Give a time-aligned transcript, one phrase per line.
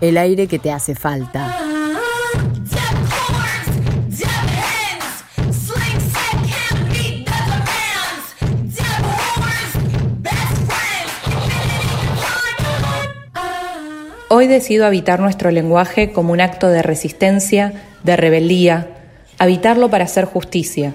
[0.00, 1.58] el aire que te hace falta.
[14.28, 18.88] Hoy decido habitar nuestro lenguaje como un acto de resistencia, de rebeldía,
[19.38, 20.94] habitarlo para hacer justicia,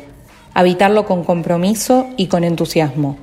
[0.53, 3.17] habitarlo con compromiso y con entusiasmo,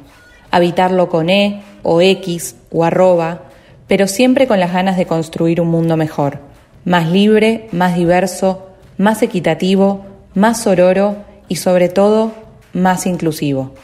[0.50, 3.47] habitarlo con E o X o arroba,
[3.88, 6.40] pero siempre con las ganas de construir un mundo mejor,
[6.84, 11.16] más libre, más diverso, más equitativo, más sororo
[11.48, 12.32] y sobre todo
[12.72, 13.74] más inclusivo.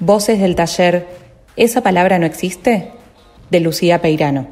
[0.00, 1.06] Voces del taller
[1.56, 2.92] ¿Esa palabra no existe?
[3.50, 4.46] de Lucía Peirano.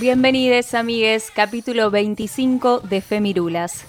[0.00, 3.84] Bienvenidos amigues, capítulo 25 de Femirulas.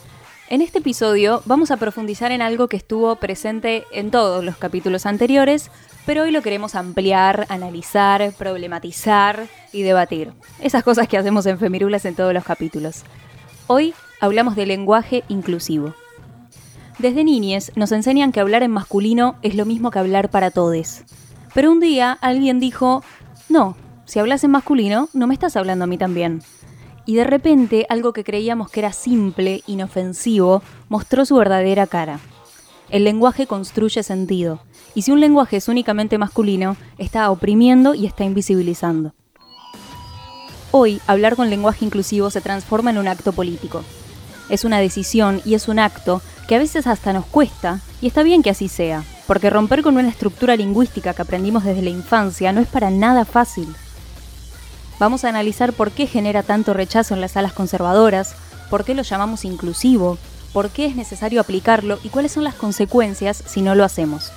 [0.49, 5.05] En este episodio vamos a profundizar en algo que estuvo presente en todos los capítulos
[5.05, 5.69] anteriores,
[6.07, 10.33] pero hoy lo queremos ampliar, analizar, problematizar y debatir.
[10.59, 13.03] Esas cosas que hacemos en Femirulas en todos los capítulos.
[13.67, 15.94] Hoy hablamos de lenguaje inclusivo.
[16.97, 21.03] Desde niñes nos enseñan que hablar en masculino es lo mismo que hablar para todes.
[21.53, 23.03] Pero un día alguien dijo,
[23.47, 23.77] no,
[24.09, 26.41] si hablas en masculino, no me estás hablando a mí también.
[27.05, 32.19] Y de repente algo que creíamos que era simple, inofensivo, mostró su verdadera cara.
[32.89, 34.63] El lenguaje construye sentido,
[34.95, 39.13] y si un lenguaje es únicamente masculino, está oprimiendo y está invisibilizando.
[40.72, 43.84] Hoy, hablar con lenguaje inclusivo se transforma en un acto político.
[44.50, 48.23] Es una decisión y es un acto que a veces hasta nos cuesta, y está
[48.23, 52.51] bien que así sea, porque romper con una estructura lingüística que aprendimos desde la infancia
[52.51, 53.67] no es para nada fácil.
[54.99, 58.35] Vamos a analizar por qué genera tanto rechazo en las salas conservadoras,
[58.69, 60.17] por qué lo llamamos inclusivo,
[60.51, 64.31] por qué es necesario aplicarlo y cuáles son las consecuencias si no lo hacemos.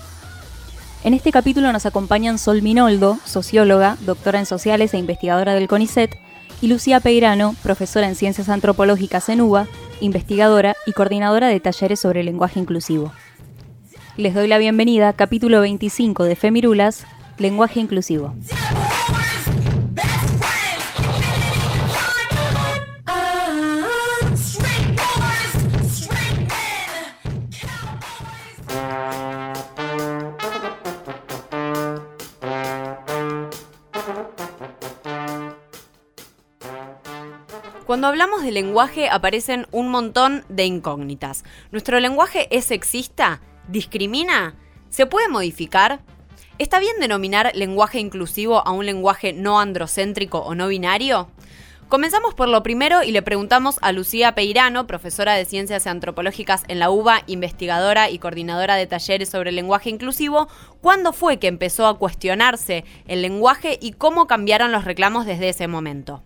[1.02, 6.16] En este capítulo nos acompañan Sol Minoldo, socióloga, doctora en sociales e investigadora del CONICET,
[6.60, 9.66] y Lucía Peirano, profesora en ciencias antropológicas en UBA,
[10.00, 13.12] investigadora y coordinadora de talleres sobre lenguaje inclusivo.
[14.16, 17.04] Les doy la bienvenida, capítulo 25 de Femirulas,
[17.38, 18.36] lenguaje inclusivo.
[38.02, 41.44] Cuando hablamos de lenguaje aparecen un montón de incógnitas.
[41.70, 43.40] ¿Nuestro lenguaje es sexista?
[43.68, 44.56] ¿Discrimina?
[44.88, 46.00] ¿Se puede modificar?
[46.58, 51.30] ¿Está bien denominar lenguaje inclusivo a un lenguaje no androcéntrico o no binario?
[51.88, 56.80] Comenzamos por lo primero y le preguntamos a Lucía Peirano, profesora de Ciencias Antropológicas en
[56.80, 60.48] la UBA, investigadora y coordinadora de talleres sobre lenguaje inclusivo,
[60.80, 65.68] cuándo fue que empezó a cuestionarse el lenguaje y cómo cambiaron los reclamos desde ese
[65.68, 66.24] momento.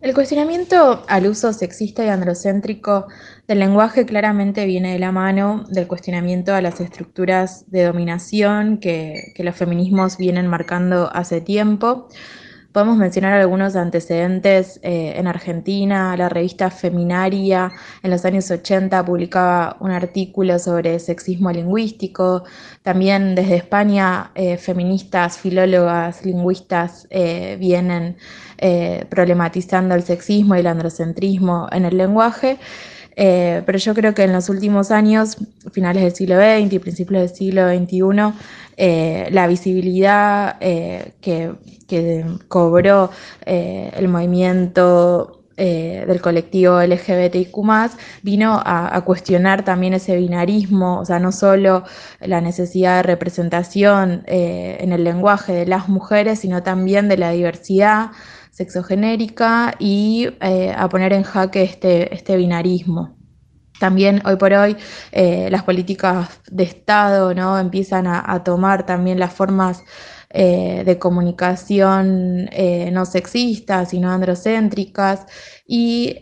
[0.00, 3.06] El cuestionamiento al uso sexista y androcéntrico
[3.46, 9.34] del lenguaje claramente viene de la mano del cuestionamiento a las estructuras de dominación que,
[9.36, 12.08] los feminismos vienen marcando hace tiempo.
[12.72, 19.76] Podemos mencionar algunos antecedentes eh, en Argentina, la revista Feminaria en los años 80 publicaba
[19.80, 22.44] un artículo sobre sexismo lingüístico,
[22.84, 28.16] también desde España eh, feministas, filólogas, lingüistas eh, vienen
[29.08, 32.58] problematizando el sexismo y el androcentrismo en el lenguaje.
[33.16, 35.38] Pero yo creo que en los últimos años,
[35.72, 38.34] finales del siglo XX y principios del siglo XXI,
[38.80, 41.54] eh, la visibilidad que,
[42.48, 43.10] cobró
[43.44, 47.56] el movimiento del colectivo LGBTIQ
[48.22, 51.82] vino a, cuestionar también ese binarismo, o sea, no solo
[52.20, 58.12] la necesidad de representación en el lenguaje de las mujeres, sino también de la diversidad
[58.60, 63.19] sexogenérica y eh, a poner en jaque este, este binarismo.
[63.80, 64.76] También hoy por hoy
[65.10, 67.58] eh, las políticas de Estado ¿no?
[67.58, 69.82] empiezan a, tomar también las formas
[70.28, 72.48] eh, de comunicación
[72.92, 75.26] no sexistas, sino androcéntricas.
[75.66, 76.16] Y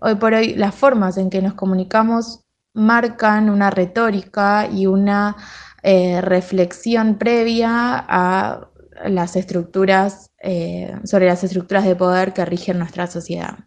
[0.00, 2.44] hoy por hoy las formas en que nos comunicamos
[2.74, 5.36] marcan una retórica y una
[5.82, 8.68] eh, reflexión previa a
[9.04, 13.58] las estructuras, eh, sobre las estructuras de poder que rigen nuestra sociedad.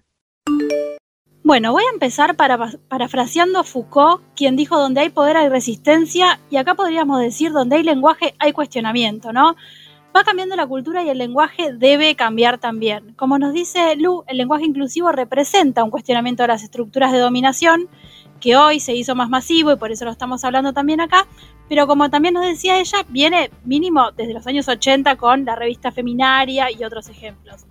[1.45, 2.57] Bueno, voy a empezar para,
[2.87, 7.75] parafraseando a Foucault, quien dijo donde hay poder hay resistencia, y acá podríamos decir donde
[7.75, 9.55] hay lenguaje hay cuestionamiento, ¿no?
[10.15, 13.13] Va cambiando la cultura y el lenguaje debe cambiar también.
[13.13, 17.89] Como nos dice Lu, el lenguaje inclusivo representa un cuestionamiento de las estructuras de dominación,
[18.39, 21.27] que hoy se hizo más masivo y por eso lo estamos hablando también acá,
[21.69, 25.91] pero como también nos decía ella, viene mínimo desde los años 80 con la revista
[25.91, 27.67] Feminaria y otros ejemplos.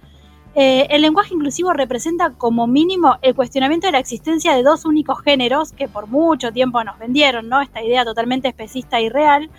[0.56, 5.20] Eh, el lenguaje inclusivo representa como mínimo el cuestionamiento de la existencia de dos únicos
[5.20, 7.60] géneros que por mucho tiempo nos vendieron, ¿no?
[7.60, 9.50] Esta idea totalmente especista y real.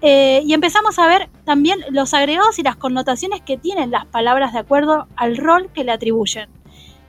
[0.00, 4.52] Eh, y empezamos a ver también los agregados y las connotaciones que tienen las palabras
[4.52, 6.48] de acuerdo al rol que le atribuyen.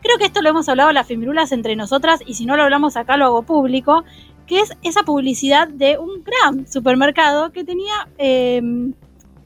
[0.01, 2.95] Creo que esto lo hemos hablado las femirulas entre nosotras y si no lo hablamos
[2.95, 4.03] acá lo hago público,
[4.45, 8.61] que es esa publicidad de un gran supermercado que tenía, eh,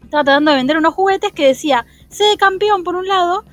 [0.04, 3.44] estaba tratando de vender unos juguetes que decía de campeón por un lado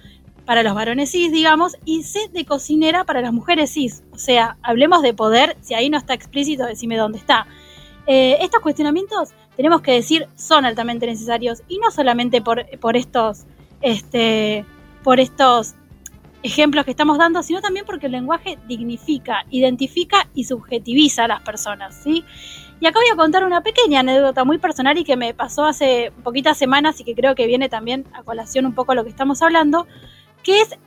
[0.50, 4.02] para los varones cis, digamos, y C de cocinera para las mujeres cis.
[4.10, 7.46] O sea, hablemos de poder, si ahí no está explícito, decime dónde está.
[8.08, 13.44] Eh, estos cuestionamientos, tenemos que decir, son altamente necesarios, y no solamente por, por estos,
[13.80, 14.64] este,
[15.04, 15.76] por estos
[16.42, 21.42] ejemplos que estamos dando, sino también porque el lenguaje dignifica, identifica y subjetiviza a las
[21.42, 22.24] personas, ¿sí?
[22.80, 26.12] Y acá voy a contar una pequeña anécdota muy personal y que me pasó hace
[26.24, 29.10] poquitas semanas y que creo que viene también a colación un poco a lo que
[29.10, 29.86] estamos hablando
[30.42, 30.78] que es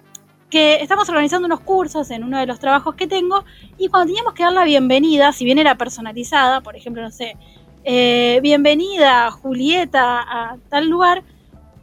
[0.50, 3.44] que estamos organizando unos cursos en uno de los trabajos que tengo
[3.80, 7.36] y cuando teníamos que dar la bienvenida, si bien era personalizada, por ejemplo, no sé,
[7.84, 11.24] eh, bienvenida Julieta a tal lugar,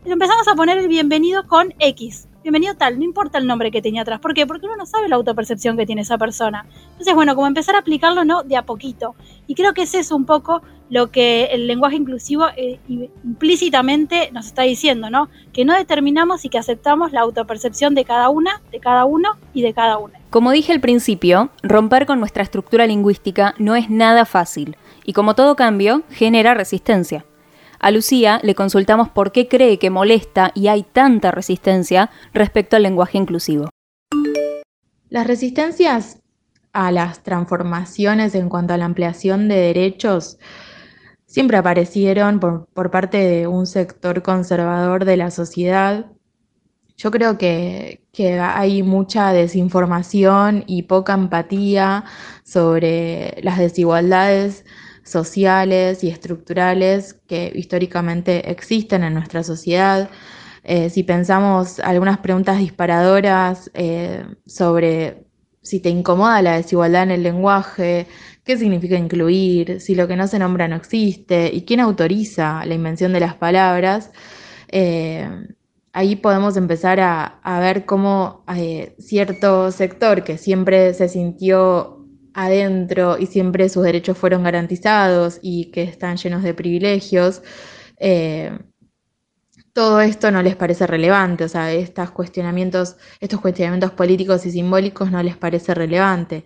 [0.04, 4.02] empezamos a poner el bienvenido con X bienvenido tal, no importa el nombre que tenía
[4.02, 4.20] atrás.
[4.20, 4.46] ¿Por qué?
[4.46, 6.66] Porque uno no sabe la autopercepción que tiene esa persona.
[6.92, 8.42] Entonces, bueno, como empezar a aplicarlo, ¿no?
[8.42, 9.14] De a poquito.
[9.46, 14.46] Y creo que ese es un poco lo que el lenguaje inclusivo eh, implícitamente nos
[14.46, 15.28] está diciendo, ¿no?
[15.52, 19.62] Que no determinamos y que aceptamos la autopercepción de cada una, de cada uno y
[19.62, 20.18] de cada una.
[20.30, 24.76] Como dije al principio, romper con nuestra estructura lingüística no es nada fácil.
[25.04, 27.24] Y como todo cambio, genera resistencia.
[27.82, 32.82] A Lucía le consultamos por qué cree que molesta y hay tanta resistencia respecto al
[32.82, 33.70] lenguaje inclusivo.
[35.08, 36.20] Las resistencias
[36.74, 40.38] a las transformaciones en cuanto a la ampliación de derechos
[41.24, 46.04] siempre aparecieron por, parte de un sector conservador de la sociedad.
[46.98, 48.02] Yo creo que,
[48.42, 52.04] hay mucha desinformación y poca empatía
[52.44, 54.66] sobre las desigualdades
[55.10, 60.10] sociales y estructurales que históricamente existen en nuestra sociedad.
[60.62, 65.24] Eh, si pensamos algunas preguntas disparadoras eh, sobre
[65.62, 68.06] si te incomoda la desigualdad en el lenguaje,
[68.44, 72.74] qué significa incluir, si lo que no se nombra no existe y quién autoriza la
[72.74, 74.10] invención de las palabras,
[74.68, 75.28] eh,
[75.92, 78.44] ahí podemos empezar a, a ver cómo
[78.98, 81.99] cierto sector que siempre se sintió
[82.34, 87.42] adentro y siempre sus derechos fueron garantizados y que están llenos de privilegios,
[87.98, 88.58] eh,
[89.72, 92.96] todo esto no les parece relevante, o sea, estos cuestionamientos,
[93.96, 96.44] políticos y simbólicos no les parece relevante.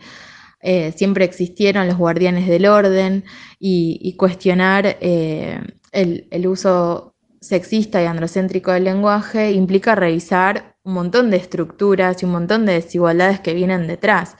[0.60, 3.24] Eh, siempre existieron los guardianes del orden
[3.58, 5.60] y, cuestionar eh,
[5.92, 12.26] el, el uso sexista y androcéntrico del lenguaje implica revisar un montón de estructuras y
[12.26, 14.36] un montón de desigualdades que vienen detrás.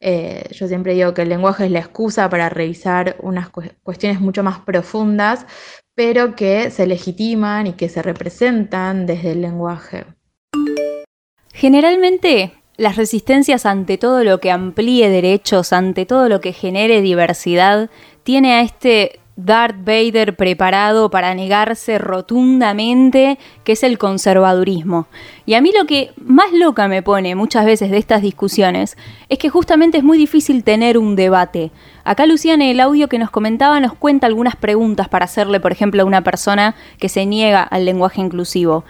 [0.00, 3.48] Eh, yo siempre digo que el lenguaje es la excusa para revisar unas
[3.82, 5.46] cuestiones mucho más profundas,
[5.94, 10.04] pero que se legitiman y que se representan desde el lenguaje.
[11.52, 17.88] Generalmente, las resistencias ante todo lo que amplíe derechos, ante todo lo que genere diversidad,
[18.22, 25.08] tiene a este Darth Vader preparado para negarse rotundamente, que es el conservadurismo.
[25.44, 28.96] Y a mí lo que más loca me pone muchas veces de estas discusiones
[29.28, 31.70] es que justamente es muy difícil tener un debate.
[32.02, 35.70] Acá Luciana en el audio que nos comentaba nos cuenta algunas preguntas para hacerle, por
[35.70, 38.84] ejemplo, a una persona que se niega al lenguaje inclusivo.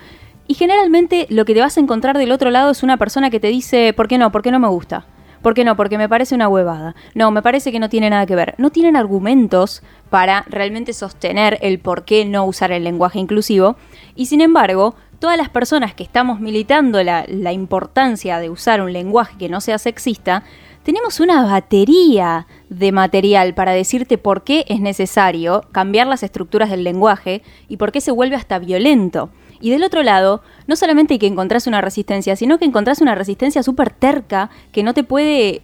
[0.47, 3.41] Y generalmente lo que te vas a encontrar del otro lado es una persona que
[3.41, 4.31] te dice, ¿por qué no?
[4.31, 5.07] ¿Por qué no me gusta?
[5.47, 5.77] ¿Por qué no?
[5.77, 6.97] Porque me parece una huevada.
[7.15, 8.57] No, me parece que no tiene nada que ver.
[8.59, 13.77] No tienen argumentos para realmente sostener el por qué no usar el lenguaje inclusivo.
[14.17, 18.93] Y sin embargo, todas las personas que estamos militando la, la importancia de usar un
[18.93, 20.43] lenguaje que no sea sexista,
[20.83, 26.83] tenemos una batería de material para decirte por qué es necesario cambiar las estructuras del
[26.83, 29.31] lenguaje y por qué se vuelve hasta violento.
[29.61, 33.63] Y del otro lado, no solamente que encontrás una resistencia, sino que encontrás una resistencia
[33.63, 35.63] súper terca que no te puede,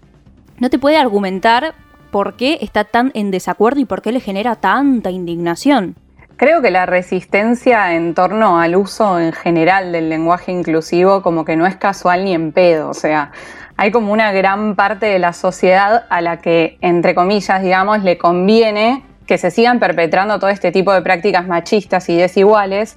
[0.59, 1.75] no te puede argumentar
[2.11, 5.97] por qué está tan en desacuerdo y por qué le genera tanta indignación.
[6.37, 11.57] Creo que la resistencia en torno al uso en general del lenguaje inclusivo como que
[11.57, 13.33] no es casual ni en pedo, o sea,
[13.77, 18.19] hay como una gran parte de la sociedad a la que, entre comillas, digamos, le
[18.19, 22.97] conviene que se sigan perpetrando todo este tipo de prácticas machistas y desiguales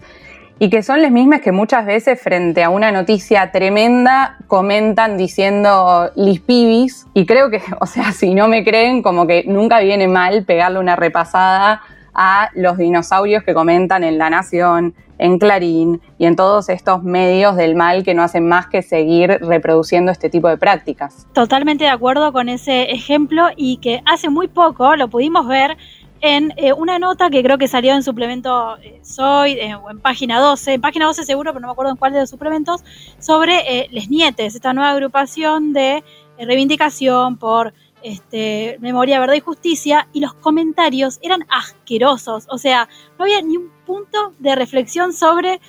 [0.59, 6.11] y que son las mismas que muchas veces frente a una noticia tremenda comentan diciendo
[6.15, 10.45] lispibis y creo que, o sea, si no me creen, como que nunca viene mal
[10.45, 11.81] pegarle una repasada
[12.13, 17.55] a los dinosaurios que comentan en La Nación, en Clarín y en todos estos medios
[17.57, 21.27] del mal que no hacen más que seguir reproduciendo este tipo de prácticas.
[21.33, 25.77] Totalmente de acuerdo con ese ejemplo y que hace muy poco lo pudimos ver
[26.21, 29.99] en eh, una nota que creo que salió en suplemento eh, Soy eh, o en
[29.99, 32.83] página 12, en página 12 seguro, pero no me acuerdo en cuál de los suplementos,
[33.19, 36.03] sobre Les Nietes, esta nueva agrupación de
[36.37, 42.45] reivindicación por este, Memoria, Verdad y Justicia, y los comentarios eran asquerosos.
[42.49, 45.59] O sea, no había ni un punto de reflexión sobre,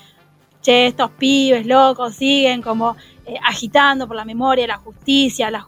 [0.60, 2.96] che, estos pibes locos siguen como
[3.42, 5.66] agitando por la memoria, la justicia, las,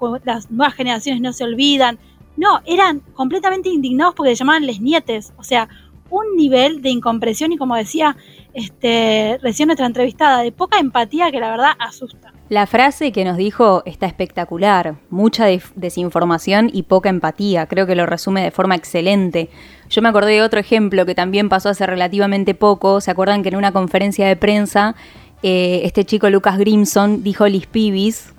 [0.51, 1.99] nuevas generaciones no se olvidan.
[2.39, 5.33] No, eran completamente indignados porque les llamaban les nietes.
[5.37, 5.69] O sea,
[6.09, 8.17] un nivel de incompresión y como decía
[8.55, 12.33] este, recién nuestra entrevistada, de poca empatía que la verdad asusta.
[12.49, 18.07] La frase que nos dijo está espectacular, mucha desinformación y poca empatía, creo que lo
[18.07, 19.51] resume de forma excelente.
[19.91, 23.51] Yo me acordé de otro ejemplo que también pasó hace relativamente poco, ¿se acuerdan que
[23.51, 24.95] en una conferencia de prensa
[25.43, 28.33] eh, este chico Lucas Grimson dijo Lispibis?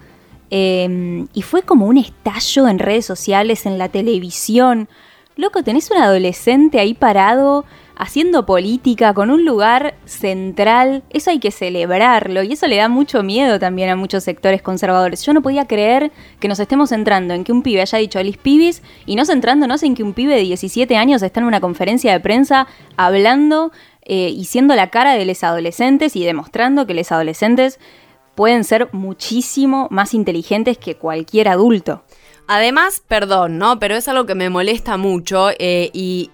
[0.51, 4.89] Eh, y fue como un estallo en redes sociales, en la televisión.
[5.35, 7.65] Loco, tenés un adolescente ahí parado
[7.99, 13.23] haciendo política con un lugar central, eso hay que celebrarlo y eso le da mucho
[13.23, 15.25] miedo también a muchos sectores conservadores.
[15.25, 18.39] Yo no podía creer que nos estemos centrando en que un pibe haya dicho Alice
[18.41, 22.13] Pibis y no centrándonos en que un pibe de 17 años está en una conferencia
[22.13, 27.11] de prensa hablando eh, y siendo la cara de los adolescentes y demostrando que los
[27.11, 27.81] adolescentes
[28.39, 32.05] pueden ser muchísimo más inteligentes que cualquier adulto.
[32.47, 33.79] Además, perdón, ¿no?
[33.79, 36.31] Pero es algo que me molesta mucho eh, y,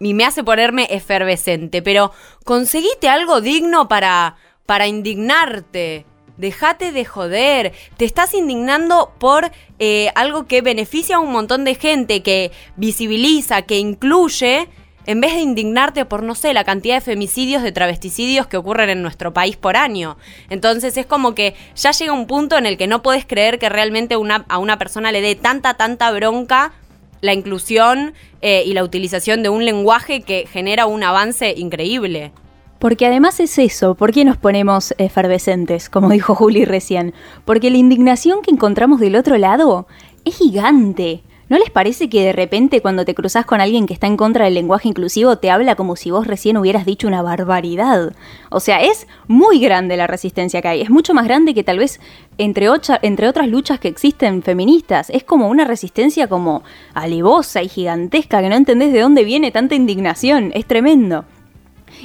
[0.00, 1.80] me hace ponerme efervescente.
[1.80, 2.10] Pero
[2.42, 4.34] conseguiste algo digno para,
[4.66, 6.06] para indignarte.
[6.38, 7.72] Dejate de joder.
[7.98, 13.62] Te estás indignando por eh, algo que beneficia a un montón de gente, que visibiliza,
[13.62, 14.68] que incluye
[15.06, 18.90] en vez de indignarte por, no sé, la cantidad de femicidios, de travesticidios que ocurren
[18.90, 20.16] en nuestro país por año.
[20.50, 23.68] Entonces es como que ya llega un punto en el que no puedes creer que
[23.68, 26.72] realmente a una persona le dé tanta, tanta bronca
[27.20, 32.32] la inclusión eh, y la utilización de un lenguaje que genera un avance increíble.
[32.78, 37.14] Porque además es eso, ¿por qué nos ponemos efervescentes, como dijo Juli recién?
[37.46, 39.86] Porque la indignación que encontramos del otro lado
[40.26, 41.22] es gigante.
[41.50, 44.46] ¿No les parece que de repente cuando te cruzas con alguien que está en contra
[44.46, 48.14] del lenguaje inclusivo te habla como si vos recién hubieras dicho una barbaridad?
[48.50, 51.78] O sea, es muy grande la resistencia que hay, es mucho más grande que tal
[51.78, 52.00] vez
[52.38, 52.68] entre,
[53.02, 55.10] entre otras luchas que existen feministas.
[55.10, 56.62] Es como una resistencia como
[56.94, 61.26] alevosa y gigantesca que no entendés de dónde viene tanta indignación, es tremendo.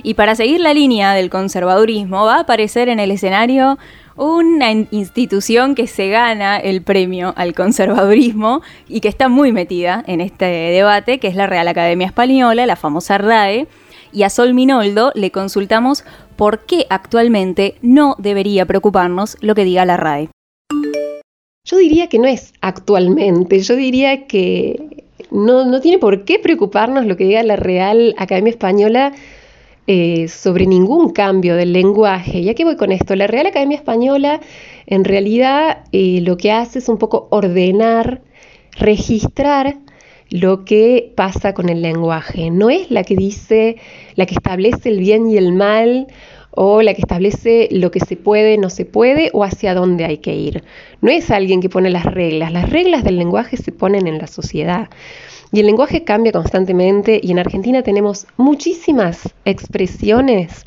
[0.04, 3.78] Y para seguir la línea del conservadurismo va a aparecer en el escenario
[4.20, 10.20] una institución que se gana el premio al conservadurismo y que está muy metida en
[10.20, 13.68] este debate, que es la Real Academia Española, la famosa RAE.
[14.12, 16.04] Y a Sol Minoldo le consultamos
[16.36, 20.30] por qué actualmente no debería preocuparnos lo que diga la RAE.
[21.66, 27.06] Yo diría que no es actualmente, yo diría que no, no tiene por qué preocuparnos
[27.06, 29.14] lo que diga la Real Academia Española
[29.92, 32.42] eh, sobre ningún cambio del lenguaje.
[32.42, 33.16] ¿Y a qué voy con esto?
[33.16, 34.40] La Real Academia Española
[34.86, 38.22] en realidad eh, lo que hace es un poco ordenar,
[38.78, 39.78] registrar
[40.30, 42.52] lo que pasa con el lenguaje.
[42.52, 43.78] No es la que dice,
[44.14, 46.06] la que establece el bien y el mal
[46.52, 50.20] o la que establece lo que se puede, no se puede o hacia dónde hay
[50.20, 50.64] que ir.
[51.02, 52.54] No es alguien que pone las reglas.
[52.54, 54.88] Las reglas del lenguaje se ponen en la sociedad.
[55.52, 60.64] Y el lenguaje cambia constantemente y en Argentina tenemos muchísimas expresiones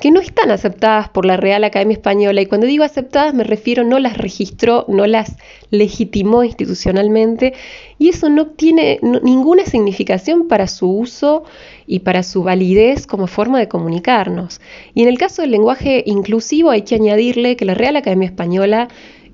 [0.00, 2.40] que no están aceptadas por la Real Academia Española.
[2.40, 5.36] Y cuando digo aceptadas me refiero no las registró, no las
[5.70, 7.54] legitimó institucionalmente.
[7.98, 11.44] Y eso no tiene ninguna significación para su uso
[11.86, 14.60] y para su validez como forma de comunicarnos.
[14.94, 18.88] Y en el caso del lenguaje inclusivo hay que añadirle que la Real Academia Española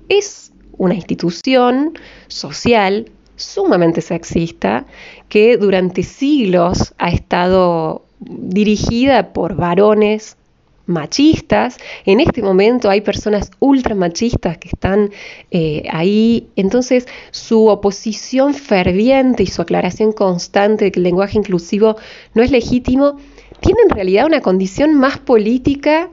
[0.09, 4.85] es una institución social sumamente sexista
[5.29, 10.37] que durante siglos ha estado dirigida por varones
[10.85, 11.77] machistas.
[12.05, 15.11] En este momento hay personas ultra machistas que están
[15.51, 16.49] eh, ahí.
[16.55, 21.95] Entonces, su oposición ferviente y su aclaración constante de que el lenguaje inclusivo
[22.33, 23.17] no es legítimo,
[23.61, 26.09] tiene en realidad una condición más política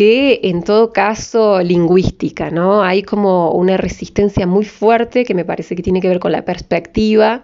[0.00, 2.82] que en todo caso lingüística, ¿no?
[2.82, 6.46] Hay como una resistencia muy fuerte que me parece que tiene que ver con la
[6.46, 7.42] perspectiva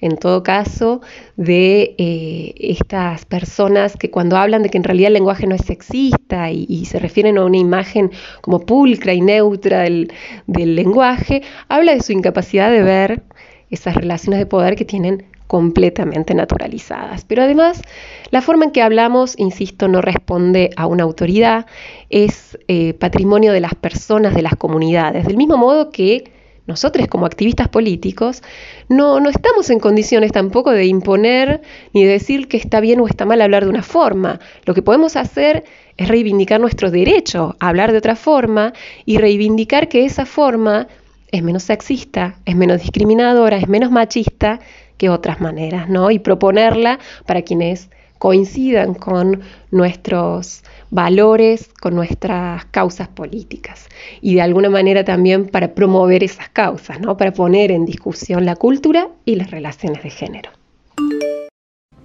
[0.00, 1.00] en todo caso,
[1.36, 5.62] de eh, estas personas que cuando hablan de que en realidad el lenguaje no es
[5.62, 10.12] sexista y, se refieren a una imagen como pulcra y neutra del,
[10.46, 13.22] del lenguaje, habla de su incapacidad de ver
[13.70, 17.24] esas relaciones de poder que tienen completamente naturalizadas.
[17.24, 17.82] Pero además,
[18.30, 21.66] la forma en que hablamos, insisto, no responde a una autoridad,
[22.10, 26.32] es eh, patrimonio de las personas, de las comunidades, del mismo modo que
[26.66, 28.42] nosotros como activistas políticos
[28.88, 31.62] no, no estamos en condiciones tampoco de imponer
[31.92, 34.40] ni de decir que está bien o está mal hablar de una forma.
[34.64, 35.64] Lo que podemos hacer
[35.96, 38.72] es reivindicar nuestro derecho a hablar de otra forma
[39.04, 40.88] y reivindicar que esa forma
[41.30, 44.60] es menos sexista, es menos discriminadora, es menos machista
[44.96, 46.10] que otras maneras, ¿no?
[46.10, 53.88] Y proponerla para quienes coincidan con nuestros valores, con nuestras causas políticas
[54.20, 57.16] y de alguna manera también para promover esas causas, ¿no?
[57.16, 60.50] para poner en discusión la cultura y las relaciones de género.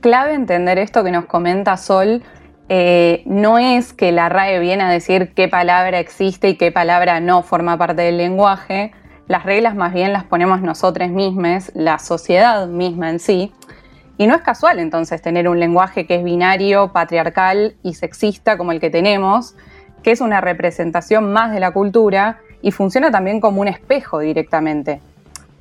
[0.01, 2.23] Clave entender esto que nos comenta Sol,
[2.69, 7.19] eh, no es que la RAE viene a decir qué palabra existe y qué palabra
[7.19, 8.93] no forma parte del lenguaje,
[9.31, 13.53] las reglas más bien las ponemos nosotros mismos, la sociedad misma en sí,
[14.17, 18.73] y no es casual entonces tener un lenguaje que es binario, patriarcal y sexista como
[18.73, 19.55] el que tenemos,
[20.03, 24.99] que es una representación más de la cultura y funciona también como un espejo directamente.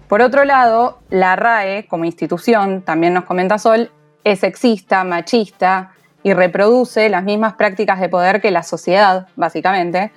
[0.09, 3.93] Por otro lado, la RAE como institución, también nos comenta Sol,
[4.25, 5.93] es sexista, machista
[6.25, 10.11] y reproduce las mismas prácticas de poder que la sociedad, básicamente,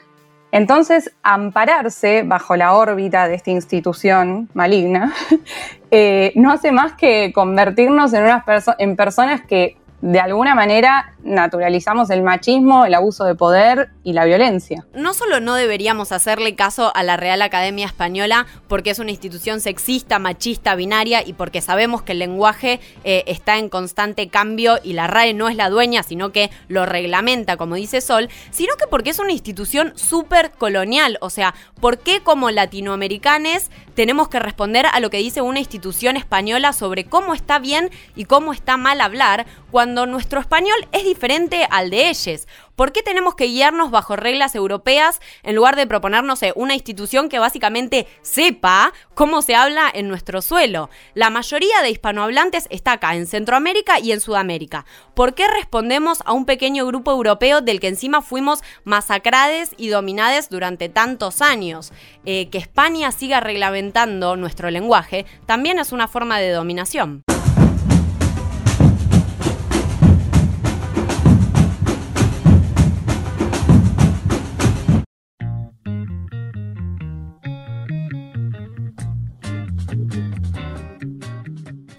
[0.53, 5.11] entonces, ampararse bajo la órbita de esta institución maligna
[5.91, 8.43] eh, no hace más que convertirnos en, unas
[8.77, 14.25] en personas que de alguna manera naturalizamos el machismo, el abuso de poder y la
[14.25, 14.85] violencia.
[14.93, 19.61] No solo no deberíamos hacerle caso a la Real Academia Española porque es una institución
[19.61, 24.91] sexista, machista, binaria y porque sabemos que el lenguaje eh, está en constante cambio y
[24.91, 28.87] la RAE no es la dueña, sino que lo reglamenta, como dice Sol, sino que
[28.87, 31.17] porque es una institución súper colonial.
[31.21, 36.17] O sea, ¿por qué como latinoamericanos tenemos que responder a lo que dice una institución
[36.17, 41.67] española sobre cómo está bien y cómo está mal hablar cuando nuestro español es diferente
[41.69, 42.47] al de ellos?
[42.75, 47.37] ¿Por qué tenemos que guiarnos bajo reglas europeas en lugar de proponernos una institución que
[47.37, 50.89] básicamente sepa cómo se habla en nuestro suelo?
[51.13, 54.85] La mayoría de hispanohablantes está acá, en Centroamérica y en Sudamérica.
[55.13, 60.49] ¿Por qué respondemos a un pequeño grupo europeo del que encima fuimos masacrados y dominados
[60.49, 61.93] durante tantos años?
[62.25, 67.23] Eh, que España siga reglamentando nuestro lenguaje también es una forma de dominación.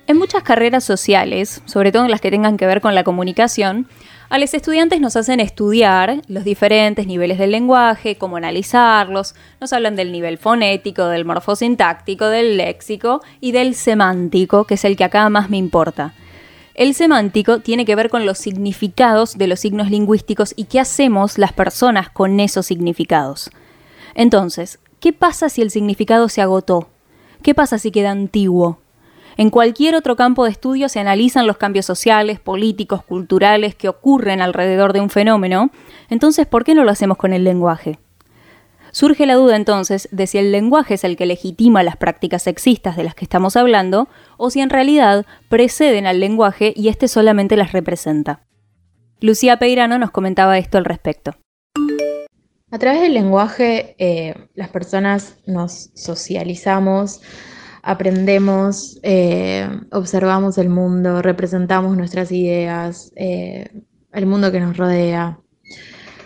[0.06, 3.88] En muchas carreras sociales, sobre todo en las que tengan que ver con la comunicación,
[4.28, 9.96] a los estudiantes nos hacen estudiar los diferentes niveles del lenguaje, cómo analizarlos, nos hablan
[9.96, 15.26] del nivel fonético, del morfosintáctico, del léxico y del semántico, que es el que acá
[15.30, 16.12] más me importa.
[16.74, 21.38] El semántico tiene que ver con los significados de los signos lingüísticos y qué hacemos
[21.38, 23.50] las personas con esos significados.
[24.14, 26.90] Entonces, ¿qué pasa si el significado se agotó?
[27.42, 28.84] ¿Qué pasa si queda antiguo?
[29.37, 34.40] En cualquier otro campo de estudio se analizan los cambios sociales, políticos, culturales que ocurren
[34.40, 35.70] alrededor de un fenómeno,
[36.09, 37.99] entonces ¿por qué no lo hacemos con el lenguaje?
[38.92, 42.97] Surge la duda entonces de si el lenguaje es el que legitima las prácticas sexistas
[42.97, 47.57] de las que estamos hablando, o si en realidad preceden al lenguaje y éste solamente
[47.57, 48.44] las representa.
[49.20, 51.35] Lucía Peirano nos comentaba esto al respecto.
[52.70, 57.20] A través del lenguaje eh, las personas nos socializamos,
[57.85, 63.68] aprendemos, eh, observamos el mundo, representamos nuestras ideas, eh,
[64.12, 65.38] el mundo que nos rodea.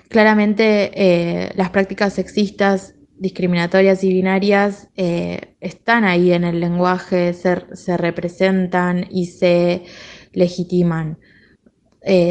[0.08, 9.06] Claramente eh, las prácticas sexistas, discriminatorias y binarias están ahí en el lenguaje, se, representan
[9.10, 9.82] y se
[10.32, 11.18] legitiman.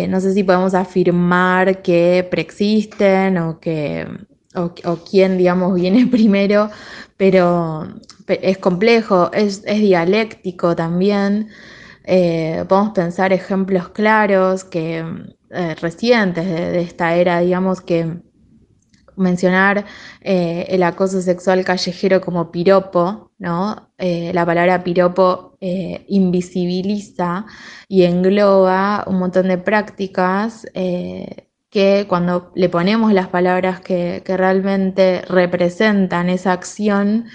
[0.08, 4.08] no sé si podemos afirmar que preexisten o que
[4.58, 6.70] o, quién, digamos, viene primero,
[7.18, 7.88] pero
[8.28, 11.50] es complejo, es, dialéctico también.
[12.04, 15.04] Eh, podemos pensar ejemplos claros que
[15.50, 18.22] eh, recientes de, esta era, digamos que
[19.18, 19.86] mencionar
[20.22, 23.92] eh, el acoso sexual callejero como piropo, ¿no?
[23.98, 27.48] la palabra piropo invisibiliza
[27.88, 30.68] y engloba un montón de prácticas
[31.70, 37.26] que cuando le ponemos las palabras que, que realmente representan esa acción,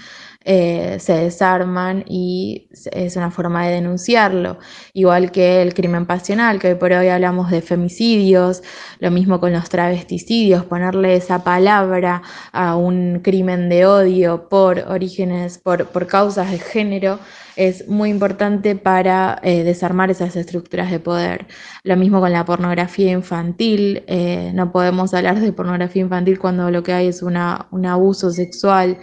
[0.45, 4.57] eh, se desarman y es una forma de denunciarlo.
[4.93, 8.61] Igual que el crimen pasional, que hoy por hoy hablamos de femicidios,
[8.99, 15.57] lo mismo con los travesticidios, ponerle esa palabra a un crimen de odio por orígenes,
[15.57, 17.19] por, por causas de género,
[17.55, 21.47] es muy importante para eh, desarmar esas estructuras de poder.
[21.83, 26.83] Lo mismo con la pornografía infantil, eh, no podemos hablar de pornografía infantil cuando lo
[26.83, 28.97] que hay es un abuso sexual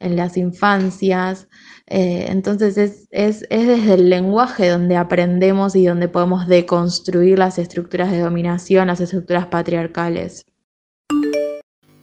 [0.00, 1.48] en las infancias.
[1.86, 8.10] Eh, entonces es, es, desde el lenguaje donde aprendemos y donde podemos deconstruir las estructuras
[8.10, 10.44] de dominación, las estructuras patriarcales.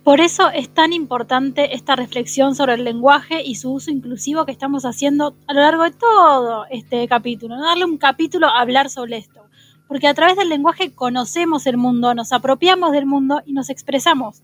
[0.04, 4.52] Por eso es tan importante esta reflexión sobre el lenguaje y su uso inclusivo que
[4.52, 7.56] estamos haciendo a lo largo de todo este capítulo.
[7.56, 7.64] ¿no?
[7.64, 9.42] Darle un capítulo a hablar sobre esto.
[9.88, 14.44] Porque a través del lenguaje conocemos el mundo, nos apropiamos del mundo y nos expresamos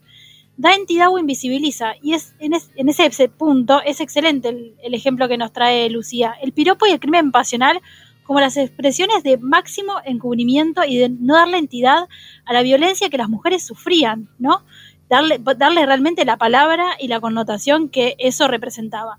[0.60, 1.94] da entidad o invisibiliza.
[2.02, 2.52] Y es en,
[2.88, 6.34] ese punto es excelente el, ejemplo que nos trae Lucía.
[6.42, 7.80] El piropo y el crimen pasional
[8.24, 12.08] como las expresiones de máximo encubrimiento y de no darle entidad
[12.44, 14.62] a la violencia que las mujeres sufrían, ¿no?
[15.08, 19.18] Darle, darle realmente la palabra y la connotación que eso representaba.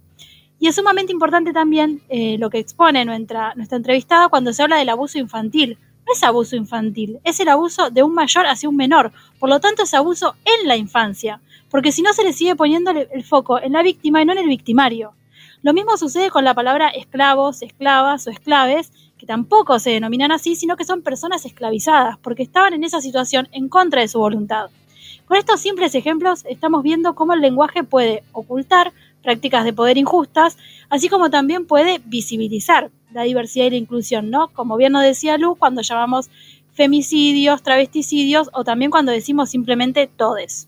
[0.59, 4.77] Y es sumamente importante también eh, lo que expone nuestra, nuestra entrevistada cuando se habla
[4.77, 5.79] del abuso infantil,
[6.13, 9.11] es abuso infantil, es el abuso de un mayor hacia un menor.
[9.39, 12.91] Por lo tanto, es abuso en la infancia, porque si no se le sigue poniendo
[12.91, 15.13] el foco en la víctima y no en el victimario.
[15.63, 20.55] Lo mismo sucede con la palabra esclavos, esclavas o esclaves, que tampoco se denominan así,
[20.55, 24.71] sino que son personas esclavizadas, porque estaban en esa situación en contra de su voluntad.
[25.27, 30.57] Con estos simples ejemplos estamos viendo cómo el lenguaje puede ocultar prácticas de poder injustas,
[30.89, 34.49] así como también puede visibilizar la diversidad y la inclusión, ¿no?
[34.49, 36.29] Como bien nos decía Lu, cuando llamamos
[36.73, 40.67] femicidios, travesticidios o también cuando decimos simplemente todes.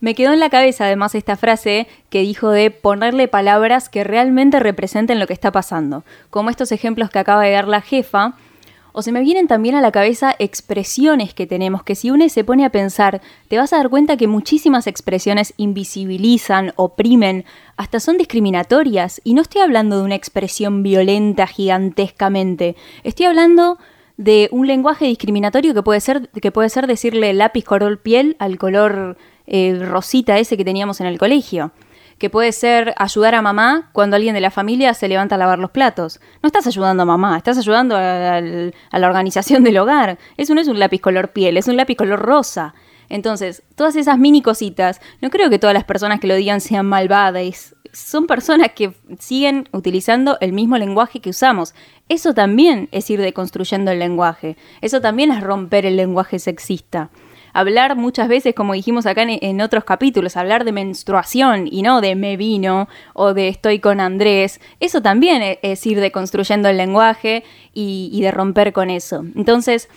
[0.00, 4.58] Me quedó en la cabeza además esta frase que dijo de ponerle palabras que realmente
[4.58, 8.34] representen lo que está pasando, como estos ejemplos que acaba de dar la jefa,
[8.92, 12.44] o se me vienen también a la cabeza expresiones que tenemos, que si uno se
[12.44, 17.44] pone a pensar, te vas a dar cuenta que muchísimas expresiones invisibilizan, oprimen,
[17.76, 19.20] hasta son discriminatorias.
[19.24, 23.78] Y no estoy hablando de una expresión violenta gigantescamente, estoy hablando
[24.16, 28.58] de un lenguaje discriminatorio que puede ser, que puede ser decirle lápiz color piel al
[28.58, 31.72] color eh, rosita ese que teníamos en el colegio
[32.22, 35.58] que puede ser ayudar a mamá cuando alguien de la familia se levanta a lavar
[35.58, 36.20] los platos.
[36.40, 40.20] No estás ayudando a mamá, estás ayudando a, la organización del hogar.
[40.36, 42.74] Eso no es un lápiz color piel, es un lápiz color rosa.
[43.08, 46.86] Entonces, todas esas mini cositas, no creo que todas las personas que lo digan sean
[46.86, 47.74] malvadas.
[47.92, 51.74] Son personas que siguen utilizando el mismo lenguaje que usamos.
[52.08, 54.56] Eso también es ir deconstruyendo el lenguaje.
[54.80, 57.10] Eso también es romper el lenguaje sexista
[57.52, 62.14] hablar muchas veces, como dijimos acá en, otros capítulos, hablar de menstruación y no de
[62.14, 67.44] me vino o de estoy con Andrés, eso también e, es, ir deconstruyendo el lenguaje
[67.74, 69.24] y, de romper con eso.
[69.34, 69.88] Entonces,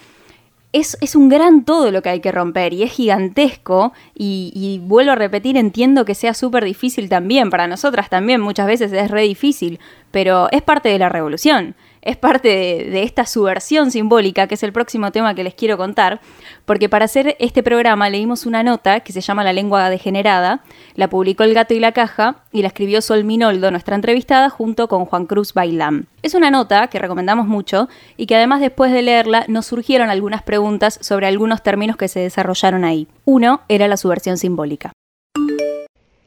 [0.73, 4.79] es, es, un gran todo lo que hay que romper y es gigantesco y, y
[4.85, 9.09] vuelvo a repetir, entiendo que sea súper difícil también, para nosotras también muchas veces es
[9.09, 9.79] re difícil,
[10.11, 14.71] pero es parte de la revolución es parte de, esta subversión simbólica, que es el
[14.71, 16.21] próximo tema que les quiero contar,
[16.65, 20.61] porque para hacer este programa leímos una nota que se llama La lengua degenerada,
[20.93, 24.87] la publicó El Gato y la Caja y la escribió Sol Minoldo, nuestra entrevistada, junto
[24.87, 26.07] con Juan Cruz Bailán.
[26.21, 30.43] Es una nota que recomendamos mucho y que además después de leerla nos surgieron algunas
[30.43, 33.07] preguntas sobre algunos términos que se desarrollaron ahí.
[33.25, 34.91] Uno era la subversión simbólica.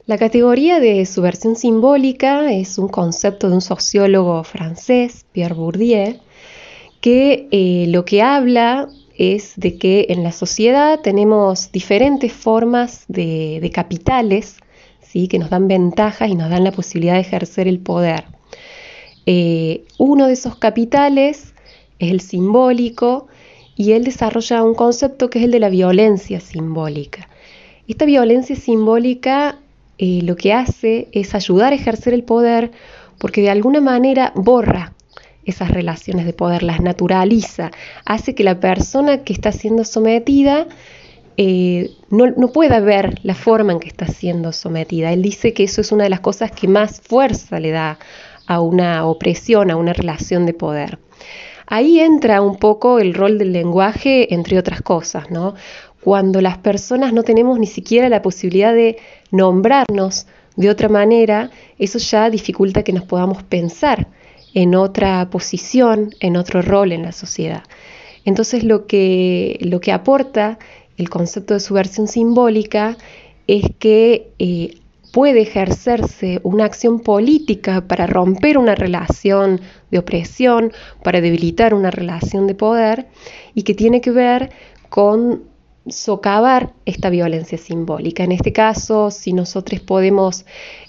[0.08, 6.16] La categoría de subversión simbólica es un concepto de un sociólogo francés, Pierre Bourdieu,
[7.02, 13.70] que eh, lo que habla es de que en la sociedad tenemos diferentes formas de,
[13.74, 14.56] capitales
[15.02, 15.28] ¿sí?
[15.28, 18.24] que nos dan ventajas y nos dan la posibilidad de ejercer el poder.
[19.26, 21.52] Eh, uno de esos capitales
[21.98, 23.26] es el simbólico
[23.76, 27.28] y él desarrolla un concepto que es el de la violencia simbólica.
[27.86, 29.58] Esta violencia simbólica
[29.98, 32.70] eh, lo que hace es ayudar a ejercer el poder
[33.18, 34.94] porque de alguna manera borra
[35.44, 37.70] esas relaciones de poder, las naturaliza,
[38.04, 40.66] hace que la persona que está siendo sometida
[41.38, 45.12] eh, no, no, pueda ver la forma en que está siendo sometida.
[45.12, 47.98] Él dice que eso es una de las cosas que más fuerza le da
[48.46, 50.98] a una opresión, a una relación de poder.
[51.66, 55.54] Ahí entra un poco el rol del lenguaje, entre otras cosas, ¿no?
[56.08, 58.96] Cuando las personas no tenemos ni siquiera la posibilidad de
[59.30, 64.08] nombrarnos de otra manera, eso ya dificulta que nos podamos pensar
[64.54, 67.62] en otra posición, en otro rol en la sociedad.
[68.24, 70.58] Entonces lo que, lo que aporta
[70.96, 72.96] el concepto de subversión simbólica
[73.46, 74.78] es que eh,
[75.12, 80.72] puede ejercerse una acción política para romper una relación de opresión,
[81.04, 83.08] para debilitar una relación de poder
[83.52, 84.48] y que tiene que ver
[84.88, 85.57] con
[85.90, 88.24] socavar esta violencia simbólica.
[88.24, 90.44] En este caso, si nosotros podemos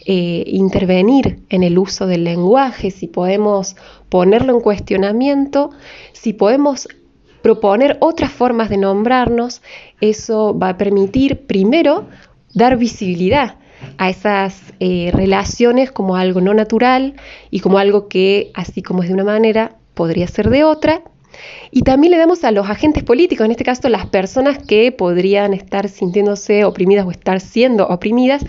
[0.05, 3.75] eh, intervenir en el uso del lenguaje, si podemos
[4.09, 5.71] ponerlo en cuestionamiento,
[6.13, 6.87] si podemos
[7.41, 9.61] proponer otras formas de nombrarnos,
[10.01, 12.07] eso va a permitir primero
[12.53, 13.55] dar visibilidad
[13.97, 17.15] a esas eh, relaciones como algo no natural
[17.49, 21.03] y como algo que, así como es de una manera, podría ser de otra.
[21.71, 25.53] Y también le damos a los agentes políticos, en este caso las personas que podrían
[25.53, 28.45] estar sintiéndose oprimidas o estar siendo oprimidas,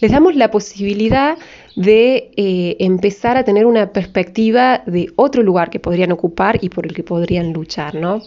[0.00, 1.36] les damos la posibilidad
[1.76, 6.86] de eh, empezar a tener una perspectiva de otro lugar que podrían ocupar y por
[6.86, 8.22] el que podrían luchar, ¿no?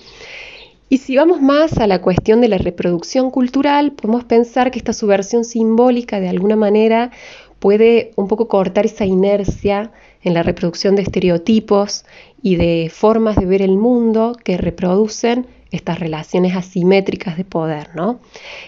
[0.90, 4.94] Y si vamos más a la cuestión de la reproducción cultural, podemos pensar que esta
[4.94, 7.12] subversión simbólica de alguna manera
[7.60, 9.92] puede un poco cortar esa inercia
[10.24, 12.06] en la reproducción de estereotipos
[12.42, 18.20] y de formas de ver el mundo que reproducen estas relaciones asimétricas de poder, ¿no?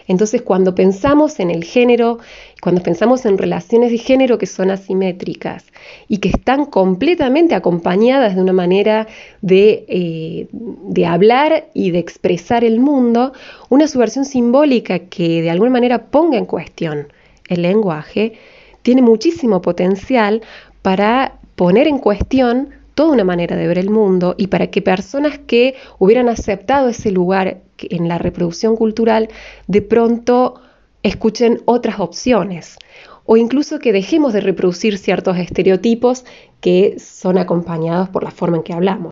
[0.07, 2.19] Entonces, cuando pensamos en el género,
[2.61, 5.65] cuando pensamos en relaciones de género que son asimétricas
[6.07, 9.07] y que están completamente acompañadas de una manera
[9.41, 13.33] de, eh, de hablar y de expresar el mundo,
[13.69, 17.07] una subversión simbólica que de alguna manera ponga en cuestión
[17.47, 18.33] el lenguaje,
[18.81, 20.41] tiene muchísimo potencial
[20.81, 25.39] para poner en cuestión toda una manera de ver el mundo y para que personas
[25.39, 29.27] que hubieran aceptado ese lugar en la reproducción cultural
[29.67, 30.61] de pronto
[31.03, 32.77] escuchen otras opciones
[33.25, 36.23] o incluso que dejemos de reproducir ciertos estereotipos
[36.61, 39.11] que son acompañados por la forma en que hablamos.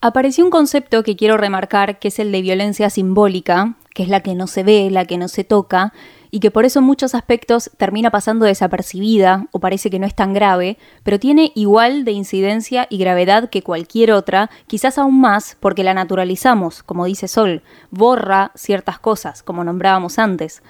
[0.00, 4.20] Apareció un concepto que quiero remarcar, que es el de violencia simbólica, que es la
[4.20, 5.92] que no se ve, la que no se toca,
[6.30, 10.14] y que por eso en muchos aspectos termina pasando desapercibida o parece que no es
[10.14, 15.56] tan grave, pero tiene igual de incidencia y gravedad que cualquier otra, quizás aún más
[15.60, 20.62] porque la naturalizamos, como dice Sol, borra ciertas cosas, como nombrábamos antes.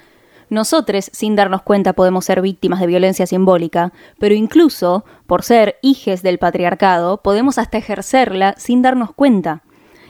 [0.48, 6.22] Nosotros, sin darnos cuenta, podemos ser víctimas de violencia simbólica, pero incluso, por ser hijes
[6.22, 9.62] del patriarcado, podemos hasta ejercerla sin darnos cuenta.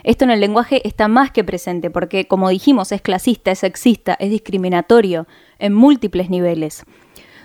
[0.02, 4.14] Esto en el lenguaje está más que presente porque, como dijimos, es clasista, es sexista,
[4.14, 5.26] es discriminatorio
[5.58, 6.84] en múltiples niveles.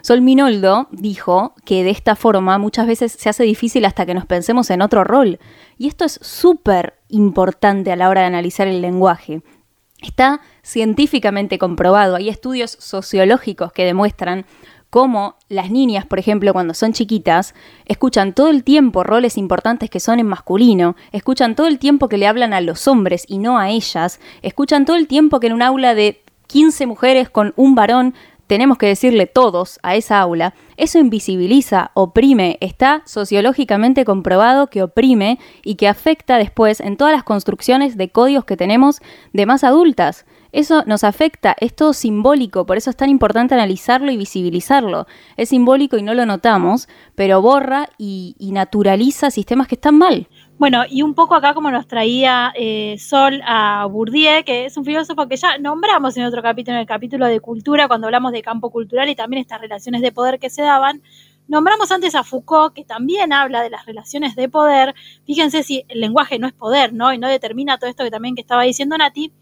[0.02, 4.28] Sol Minoldo dijo que de esta forma muchas veces se hace difícil hasta que nos
[4.28, 5.40] pensemos en otro rol.
[5.80, 9.42] Y esto es súper importante a la hora de analizar el lenguaje.
[10.04, 14.46] Está científicamente comprobado, hay estudios sociológicos que demuestran
[14.96, 17.54] cómo las niñas, por ejemplo, cuando son chiquitas,
[17.86, 22.18] escuchan todo el tiempo roles importantes que son en masculino, escuchan todo el tiempo que
[22.18, 25.54] le hablan a los hombres y no a ellas, escuchan todo el tiempo que en
[25.54, 28.14] un aula de 15 mujeres con un varón
[28.48, 35.40] tenemos que decirle todos a esa aula, eso invisibiliza, oprime, está sociológicamente comprobado que oprime
[35.66, 39.02] y que afecta después en todas las construcciones de códigos que tenemos
[39.34, 40.26] de más adultas.
[40.56, 45.06] Eso nos afecta, es todo simbólico, por eso es tan importante analizarlo y visibilizarlo.
[45.36, 50.30] Es simbólico y no lo notamos, pero borra y, naturaliza sistemas que están mal.
[50.58, 54.86] Bueno, y un poco acá como nos traía eh, Sol a Bourdieu, que es un
[54.86, 58.42] filósofo que ya nombramos en otro capítulo, en el capítulo de cultura, cuando hablamos de
[58.42, 61.02] campo cultural y también estas relaciones de poder que se daban.
[61.50, 64.96] Nombramos antes a Foucault, que también habla de las relaciones de poder.
[65.26, 67.14] Fíjense si el lenguaje no es poder, ¿no?
[67.14, 69.34] Y no determina todo esto que también que estaba diciendo Nati.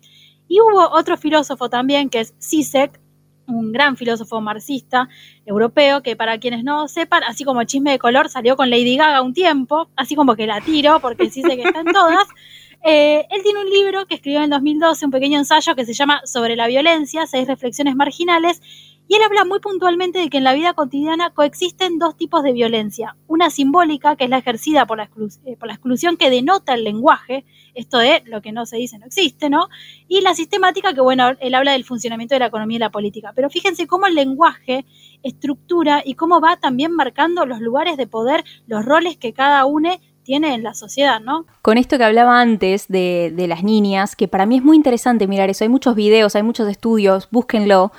[0.54, 3.02] Y hubo otro filósofo también, que es Zizek,
[3.48, 5.10] un gran filósofo marxista
[5.48, 9.24] europeo, que para quienes no sepan, así como Chisme de Color salió con Lady Gaga
[9.24, 12.28] un tiempo, así como que la tiro, porque Zizek está en todas,
[12.86, 16.22] eh, él tiene un libro que escribió en 2012, un pequeño ensayo que se llama
[16.24, 18.62] Sobre la violencia, seis reflexiones marginales,
[19.08, 22.54] y él habla muy puntualmente de que en la vida cotidiana coexisten dos tipos de
[22.54, 23.16] violencia.
[23.28, 25.10] Una simbólica, que es la ejercida por la,
[25.46, 28.98] eh, por la exclusión que denota el lenguaje, esto de lo que no se dice
[28.98, 29.68] no existe, ¿no?
[30.08, 33.34] Y la sistemática, que bueno, él habla del funcionamiento de la economía y la política.
[33.36, 34.86] Pero fíjense cómo el lenguaje
[35.22, 40.00] estructura y cómo va también marcando los lugares de poder, los roles que cada uno
[40.24, 41.46] tiene en la sociedad, ¿no?
[41.62, 45.28] Con esto que hablaba antes de, de las niñas, que para mí es muy interesante
[45.28, 47.92] mirar eso, hay muchos videos, hay muchos estudios, búsquenlo.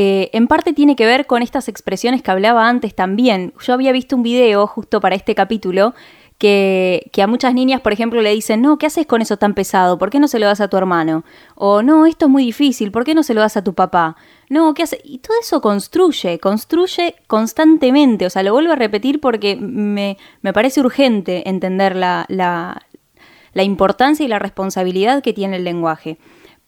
[0.00, 3.52] Eh, en parte tiene que ver con estas expresiones que hablaba antes también.
[3.60, 5.92] Yo había visto un video justo para este capítulo
[6.38, 9.98] que, a muchas niñas, por ejemplo, le dicen, no, ¿qué haces con eso tan pesado?
[9.98, 11.24] ¿Por qué no se lo das a tu hermano?
[11.56, 14.14] O no, esto es muy difícil, ¿por qué no se lo das a tu papá?
[14.48, 15.00] No, ¿qué hace?
[15.02, 18.24] Y todo eso construye, construye constantemente.
[18.24, 24.24] O sea, lo vuelvo a repetir porque me, me parece urgente entender la, la importancia
[24.24, 26.18] y la responsabilidad que tiene el lenguaje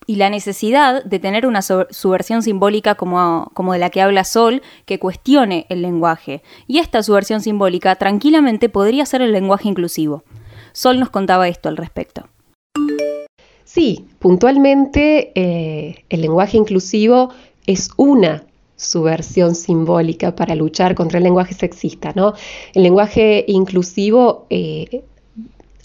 [0.07, 4.63] y la necesidad de tener una subversión simbólica como, como, de la que habla Sol,
[4.85, 6.43] que cuestione el lenguaje.
[6.67, 10.25] Y esta subversión simbólica tranquilamente podría ser el lenguaje inclusivo.
[10.73, 12.29] Sol nos contaba esto al respecto.
[13.65, 17.33] Sí, puntualmente eh, el lenguaje inclusivo
[17.67, 22.33] es una subversión simbólica para luchar contra el lenguaje sexista, ¿no?
[22.75, 25.05] El lenguaje inclusivo eh,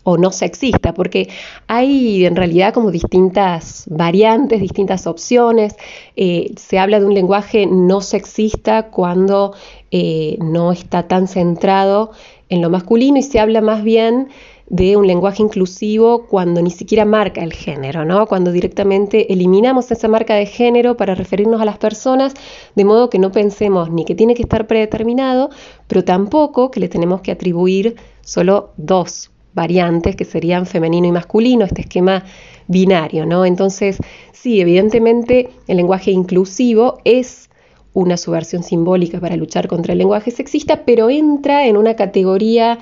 [0.06, 1.30] o no sexista, porque
[1.68, 5.76] hay en realidad como distintas variantes, distintas opciones.
[6.16, 9.56] Eh, se habla de un lenguaje no sexista cuando
[9.90, 12.12] eh, no está tan centrado
[12.50, 14.30] en lo masculino y se habla más bien
[14.68, 18.28] de un lenguaje inclusivo cuando ni siquiera marca el género, ¿no?
[18.28, 22.34] Cuando directamente eliminamos esa marca de género para referirnos a las personas,
[22.76, 25.50] de modo que no pensemos ni que tiene que estar predeterminado,
[25.88, 31.66] pero tampoco que le tenemos que atribuir solo dos variantes que serían femenino y masculino,
[31.66, 32.24] este esquema
[32.68, 33.46] binario, ¿no?
[33.46, 33.98] Entonces,
[34.34, 37.50] sí, evidentemente el lenguaje inclusivo es
[37.94, 42.78] una subversión simbólica para luchar contra el lenguaje sexista, pero entra en una categoría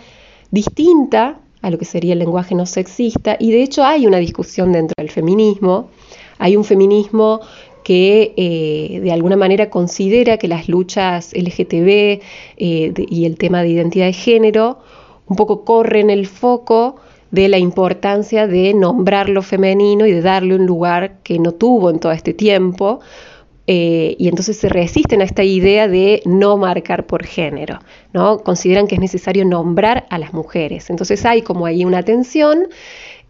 [0.50, 4.74] distinta a lo que sería el lenguaje no sexista y de hecho hay una discusión
[4.74, 5.90] dentro del feminismo,
[6.40, 7.40] hay un feminismo
[7.84, 12.22] que eh, de alguna manera considera que las luchas LGTB
[12.58, 14.80] eh, y el tema de identidad de género
[15.28, 16.98] un poco corre en el foco
[17.32, 21.90] de la importancia de nombrar lo femenino y de darle un lugar que no tuvo
[21.90, 23.00] en todo este tiempo.
[23.66, 27.80] Eh, y entonces se resisten a esta idea de no marcar por género,
[28.12, 28.40] ¿no?
[28.40, 30.90] Consideran que es necesario nombrar a las mujeres.
[30.90, 32.68] Entonces hay como ahí una tensión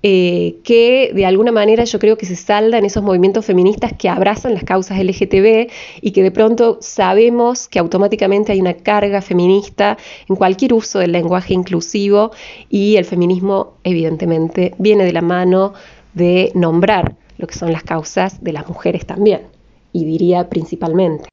[0.05, 4.09] eh, que de alguna manera yo creo que se salda en esos movimientos feministas que
[4.09, 9.97] abrazan las causas LGTB y que de pronto sabemos que automáticamente hay una carga feminista
[10.27, 12.31] en cualquier uso del lenguaje inclusivo
[12.69, 15.73] y el feminismo evidentemente viene de la mano
[16.13, 19.43] de nombrar lo que son las causas de las mujeres también
[19.93, 21.32] y diría principalmente.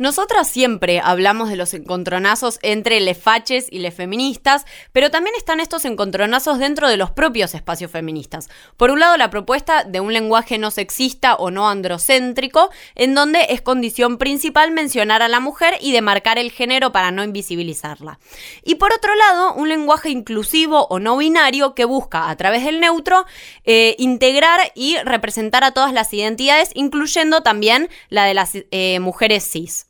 [0.00, 5.60] Nosotras siempre hablamos de los encontronazos entre les faches y les feministas, pero también están
[5.60, 8.48] estos encontronazos dentro de los propios espacios feministas.
[8.78, 13.48] Por un lado, la propuesta de un lenguaje no sexista o no androcéntrico, en donde
[13.50, 18.18] es condición principal mencionar a la mujer y demarcar el género para no invisibilizarla.
[18.64, 22.80] Y por otro lado, un lenguaje inclusivo o no binario que busca, a través del
[22.80, 23.26] neutro,
[23.64, 29.44] eh, integrar y representar a todas las identidades, incluyendo también la de las eh, mujeres
[29.44, 29.89] cis.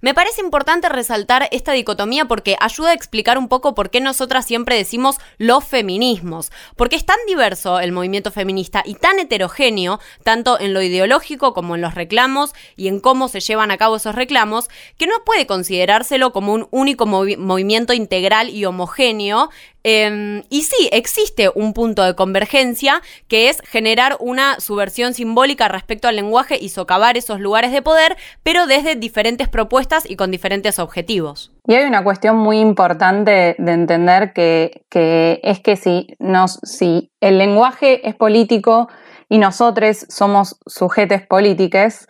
[0.00, 4.44] Me parece importante resaltar esta dicotomía porque ayuda a explicar un poco por qué nosotras
[4.44, 10.60] siempre decimos los feminismos, porque es tan diverso el movimiento feminista y tan heterogéneo, tanto
[10.60, 14.14] en lo ideológico como en los reclamos y en cómo se llevan a cabo esos
[14.14, 19.50] reclamos, que no puede considerárselo como un único movimiento integral y homogéneo.
[19.88, 26.08] Em, y sí, existe un punto de convergencia que es generar una subversión simbólica respecto
[26.08, 30.78] al lenguaje y socavar esos lugares de poder, pero desde diferentes propuestas y con diferentes
[30.78, 31.52] objetivos.
[31.66, 34.84] Y hay una cuestión muy importante de entender que,
[35.42, 38.88] es que si, nos, si el lenguaje es político
[39.28, 42.06] y nosotros somos sujetos políticos,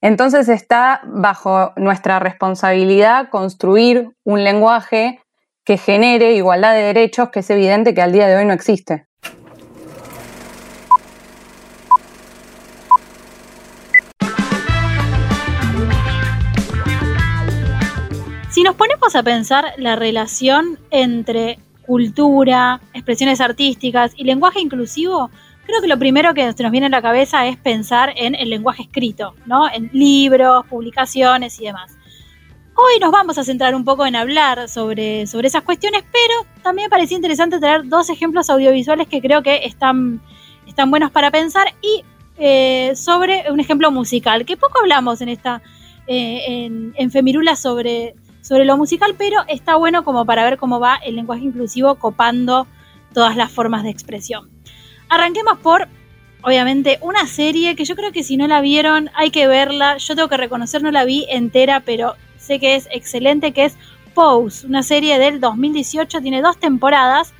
[0.00, 5.20] entonces está bajo nuestra responsabilidad construir un lenguaje
[5.64, 9.06] que genere igualdad de derechos, que es evidente que al día de hoy no existe.
[18.56, 25.30] Si nos ponemos a pensar la relación entre cultura, expresiones artísticas y lenguaje inclusivo,
[25.66, 28.48] creo que lo primero que se nos viene a la cabeza es pensar en el
[28.48, 29.70] lenguaje escrito, ¿no?
[29.70, 31.98] En libros, publicaciones y demás.
[32.76, 36.86] Hoy nos vamos a centrar un poco en hablar sobre, sobre esas cuestiones, pero también
[36.86, 40.22] me parecía interesante traer dos ejemplos audiovisuales que creo que están,
[40.66, 42.04] están buenos para pensar y
[42.38, 45.60] eh, sobre un ejemplo musical, que poco hablamos en esta
[46.06, 48.14] eh, en, Femirula sobre,
[48.46, 52.68] sobre lo musical, pero está bueno como para ver cómo va el lenguaje inclusivo copando
[53.12, 54.48] todas las formas de expresión.
[55.08, 55.88] Arranquemos por,
[56.42, 59.96] obviamente, una serie que yo creo que si no la vieron hay que verla.
[59.96, 63.76] Yo tengo que reconocer, no la vi entera, pero sé que es excelente, que es
[64.14, 67.34] Pose, una serie del 2018, tiene dos temporadas.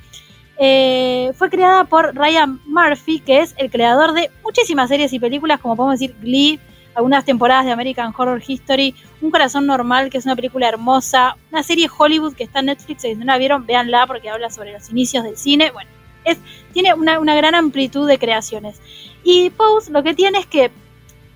[0.59, 5.61] Eh, fue creada por Ryan Murphy, que es el creador de muchísimas series y películas,
[5.61, 6.59] como podemos decir Glee,
[6.97, 11.61] algunas temporadas de American Horror History, Un Corazón Normal, que es una película hermosa, una
[11.61, 14.89] serie Hollywood que está en Netflix, si no la vieron, véanla porque habla sobre los
[14.89, 15.69] inicios del cine.
[15.69, 15.91] Bueno,
[16.25, 16.39] es,
[16.73, 18.81] tiene una, una gran amplitud de creaciones.
[19.23, 20.71] Y Pose lo que tiene es que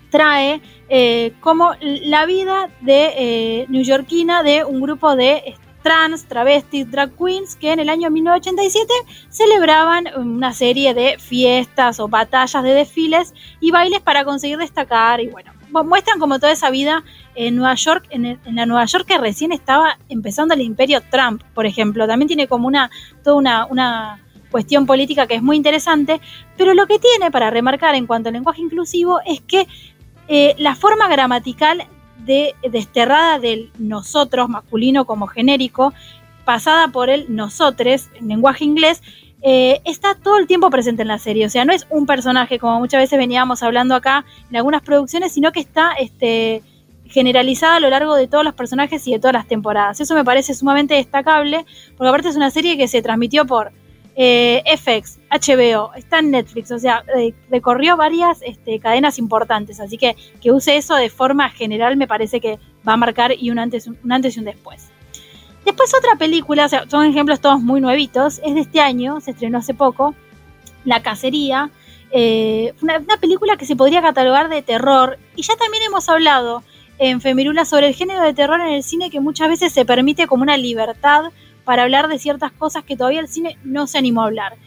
[0.09, 7.11] trae eh, como la vida de eh, newyorkina de un grupo de trans, travestis, drag
[7.17, 8.93] queens que en el año 1987
[9.29, 15.21] celebraban una serie de fiestas o batallas de desfiles y bailes para conseguir destacar.
[15.21, 17.03] Y bueno, muestran como toda esa vida
[17.35, 21.65] en Nueva York, en, la Nueva York que recién estaba empezando el imperio Trump, por
[21.65, 22.89] ejemplo, también tiene como una,
[23.23, 24.19] toda una, una
[24.51, 26.19] cuestión política que es muy interesante,
[26.57, 29.67] pero lo que tiene para remarcar en cuanto al lenguaje inclusivo es que
[30.27, 31.87] eh, la forma gramatical
[32.25, 35.93] de desterrada del nosotros masculino como genérico,
[36.45, 39.01] pasada por el nosotres en lenguaje inglés,
[39.43, 41.45] eh, está todo el tiempo presente en la serie.
[41.45, 45.31] O sea, no es un personaje como muchas veces veníamos hablando acá en algunas producciones,
[45.31, 46.61] sino que está este,
[47.05, 49.99] generalizada a lo largo de todos los personajes y de todas las temporadas.
[49.99, 51.65] Eso me parece sumamente destacable,
[51.97, 53.71] porque aparte es una serie que se transmitió por
[54.15, 59.97] eh, FX, HBO, está en Netflix, o sea, eh, recorrió varias este, cadenas importantes, así
[59.97, 63.59] que que use eso de forma general me parece que va a marcar y un
[63.59, 64.89] antes, un antes y un después.
[65.65, 69.31] Después otra película, o sea, son ejemplos todos muy nuevitos, es de este año, se
[69.31, 70.15] estrenó hace poco,
[70.83, 71.69] La Cacería,
[72.11, 76.63] eh, una, una, película que se podría catalogar de terror, y ya también hemos hablado
[76.97, 80.27] en Femirula sobre el género de terror en el cine que muchas veces se permite
[80.27, 81.31] como una libertad
[81.63, 84.57] para hablar de ciertas cosas que todavía el cine no se animó a hablar.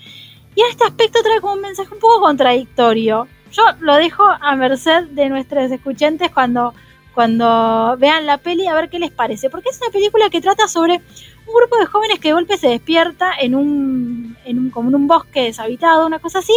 [0.54, 3.26] Y en este aspecto trae como un mensaje un poco contradictorio.
[3.50, 6.74] Yo lo dejo a merced de nuestros escuchantes cuando,
[7.12, 9.50] cuando vean la peli a ver qué les parece.
[9.50, 11.00] Porque es una película que trata sobre
[11.46, 14.94] un grupo de jóvenes que de golpe se despierta en un, en un, como en
[14.94, 16.54] un bosque deshabitado, una cosa así,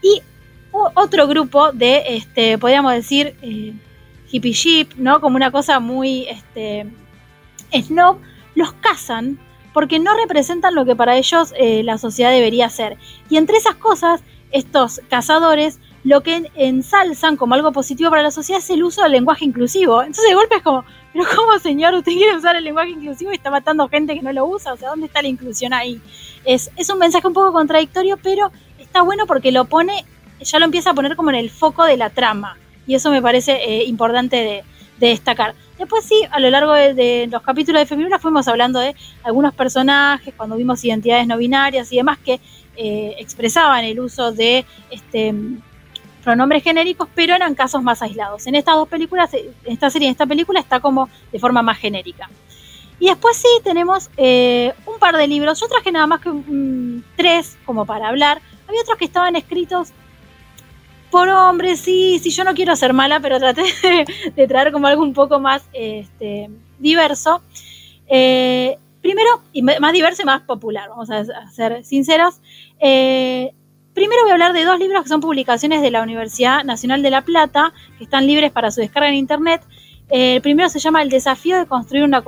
[0.00, 0.22] y
[0.72, 3.74] otro grupo de, este, podríamos decir, eh,
[4.30, 5.20] hippie sheep, ¿no?
[5.20, 6.86] Como una cosa muy este,
[7.72, 8.18] snob,
[8.54, 9.38] los cazan
[9.72, 12.98] porque no representan lo que para ellos eh, la sociedad debería ser.
[13.28, 18.60] Y entre esas cosas, estos cazadores lo que ensalzan como algo positivo para la sociedad
[18.60, 20.02] es el uso del lenguaje inclusivo.
[20.02, 23.36] Entonces de golpe es como, pero ¿cómo señor usted quiere usar el lenguaje inclusivo y
[23.36, 24.72] está matando gente que no lo usa?
[24.72, 26.00] O sea, ¿dónde está la inclusión ahí?
[26.44, 30.04] Es, es un mensaje un poco contradictorio, pero está bueno porque lo pone,
[30.40, 32.56] ya lo empieza a poner como en el foco de la trama.
[32.84, 34.64] Y eso me parece eh, importante de,
[35.02, 35.54] de destacar.
[35.78, 38.94] Después sí, a lo largo de, los capítulos de Feminura fuimos hablando de
[39.24, 42.40] algunos personajes, cuando vimos identidades no binarias y demás que
[42.76, 45.34] eh, expresaban el uso de este,
[46.22, 48.46] pronombres genéricos, pero eran casos más aislados.
[48.46, 51.78] En estas dos películas, en esta serie, en esta película, está como de forma más
[51.78, 52.30] genérica.
[53.00, 55.58] Y después sí tenemos eh, un par de libros.
[55.58, 56.30] Yo traje nada más que
[57.16, 58.40] tres como para hablar.
[58.68, 59.88] Había otros que estaban escritos
[61.12, 63.62] por hombre, sí, sí, yo no quiero ser mala, pero traté
[64.34, 66.48] de, traer como algo un poco más este,
[66.78, 67.42] diverso.
[68.08, 72.40] Eh, primero, y más diverso y más popular, vamos a, ser sinceros.
[72.80, 73.52] Eh,
[73.92, 77.10] primero voy a hablar de dos libros que son publicaciones de la Universidad Nacional de
[77.10, 79.60] La Plata, que están libres para su descarga en Internet.
[80.14, 82.20] El primero se llama El desafío de construir una,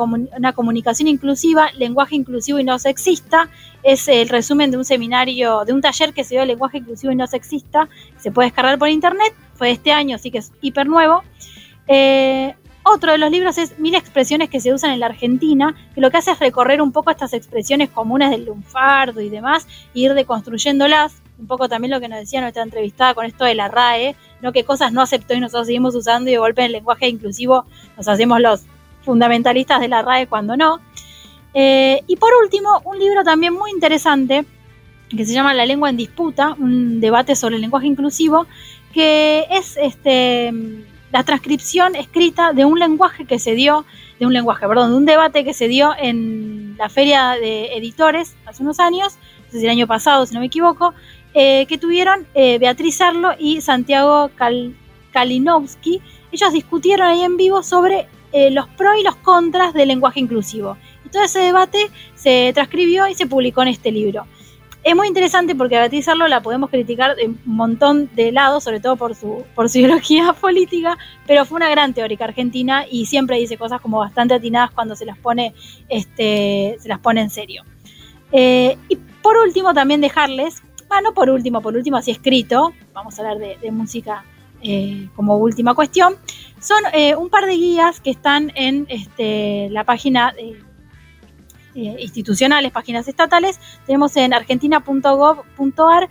[0.54, 3.50] comunicación inclusiva, lenguaje inclusivo y no sexista.
[3.82, 7.16] Es el resumen de un seminario, de un taller que se dio lenguaje inclusivo y
[7.16, 7.90] no sexista.
[8.16, 9.34] Se puede descargar por internet.
[9.52, 11.24] Fue de este año, así que es hiper nuevo.
[11.86, 12.54] Eh,
[12.84, 16.10] otro de los libros es Mil expresiones que se usan en la Argentina, que lo
[16.10, 20.14] que hace es recorrer un poco estas expresiones comunes del lunfardo y demás, e ir
[20.14, 24.16] deconstruyéndolas un poco también lo que nos decía nuestra entrevistada con esto de la RAE,
[24.40, 24.52] ¿no?
[24.52, 27.64] que cosas no aceptó y nosotros seguimos usando y de golpe en el lenguaje inclusivo
[27.96, 28.62] nos hacemos los
[29.02, 30.80] fundamentalistas de la RAE cuando no.
[31.52, 34.44] Eh, y por último, un libro también muy interesante
[35.08, 38.46] que se llama La lengua en disputa, un debate sobre el lenguaje inclusivo,
[38.92, 40.52] que es este,
[41.12, 43.84] la transcripción escrita de un lenguaje que se dio,
[44.18, 48.34] de un lenguaje, perdón, de un debate que se dio en la feria de editores
[48.46, 49.16] hace unos años,
[49.48, 50.94] es el año pasado, si no me equivoco,
[51.36, 54.30] eh, que tuvieron eh, Beatriz Arlo y Santiago
[55.12, 56.00] Kalinowski.
[56.30, 60.76] Ellos discutieron ahí en vivo sobre eh, los pros y los contras del lenguaje inclusivo.
[61.04, 64.26] Y todo ese debate se transcribió y se publicó en este libro.
[64.84, 68.62] Es muy interesante porque a Beatriz Arlo la podemos criticar de un montón de lados,
[68.62, 73.06] sobre todo por su, por su ideología política, pero fue una gran teórica argentina y
[73.06, 75.52] siempre dice cosas como bastante atinadas cuando se las pone,
[75.88, 77.64] este, se las pone en serio.
[78.30, 80.62] y por último, también dejarles
[80.96, 84.24] Ah, no por último, por último así escrito, vamos a hablar de, música
[84.62, 86.14] eh, como última cuestión,
[86.60, 93.08] son eh, un par de guías que están en este, la página eh, institucionales, páginas
[93.08, 93.58] estatales.
[93.86, 96.08] Tenemos en argentina.gov.ar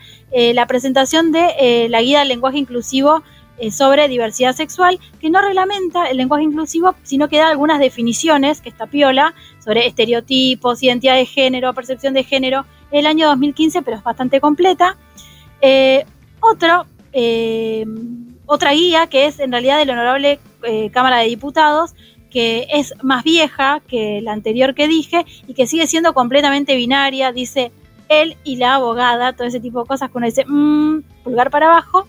[0.53, 3.23] la presentación de la guía del lenguaje inclusivo
[3.59, 8.61] eh, sobre diversidad sexual, que no reglamenta el lenguaje inclusivo, sino que da algunas definiciones,
[8.61, 12.65] que está piola, sobre estereotipos, identidad de género, percepción de género,
[12.99, 14.97] el año 2015, pero es bastante completa.
[15.61, 16.05] Eh,
[17.11, 17.85] eh,
[18.45, 20.39] otra guía que es en realidad de la Honorable
[20.91, 21.93] Cámara de Diputados,
[22.33, 27.31] que es más vieja que la anterior que dije y que sigue siendo completamente binaria,
[27.31, 27.71] dice
[28.09, 31.67] él y la abogada, todo ese tipo de cosas que uno dice, mmm, pulgar para
[31.67, 32.07] abajo.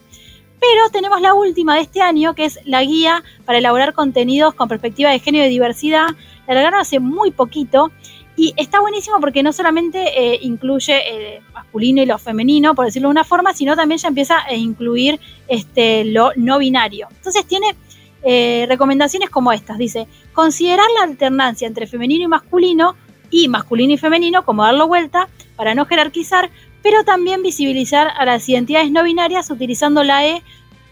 [0.60, 4.66] Pero tenemos la última de este año, que es la guía para elaborar contenidos con
[4.66, 6.06] perspectiva de género y diversidad.
[6.46, 7.90] La largaron hace muy poquito
[8.36, 10.94] y está buenísimo porque no solamente eh, incluye
[11.36, 14.54] eh, masculino y lo femenino, por decirlo de una forma, sino también ya empieza a
[14.54, 17.06] incluir este, lo no binario.
[17.10, 17.76] Entonces tiene
[18.24, 19.78] eh, recomendaciones como estas.
[19.78, 22.96] Dice, considerar la alternancia entre femenino y masculino
[23.30, 26.50] y masculino y femenino, como darlo vuelta, para no jerarquizar,
[26.82, 30.42] pero también visibilizar a las identidades no binarias utilizando la E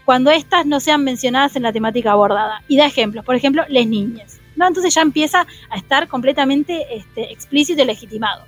[0.05, 2.63] cuando éstas no sean mencionadas en la temática abordada.
[2.69, 4.39] Y da ejemplos, por ejemplo, les niñas.
[4.55, 4.67] ¿No?
[4.67, 8.45] Entonces ya empieza a estar completamente este, explícito y legitimado.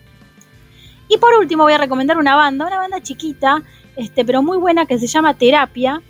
[1.07, 3.61] Y por último voy a recomendar una banda, una banda chiquita,
[3.95, 6.01] este, pero muy buena que se llama Terapia,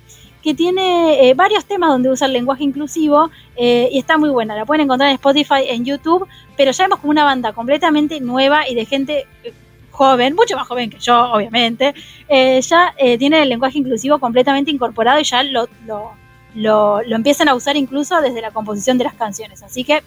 [0.42, 4.54] que tiene eh, varios temas donde usa el lenguaje inclusivo eh, y está muy buena.
[4.54, 6.26] La pueden encontrar en Spotify, en YouTube,
[6.56, 9.52] pero ya vemos como una banda completamente nueva y de gente eh,
[9.90, 11.94] joven, mucho más joven que yo, obviamente,
[12.28, 16.12] ya tiene el lenguaje inclusivo completamente incorporado y ya lo, lo,
[16.56, 19.62] lo, empiezan a usar incluso desde la composición de las canciones.
[19.62, 20.02] Así que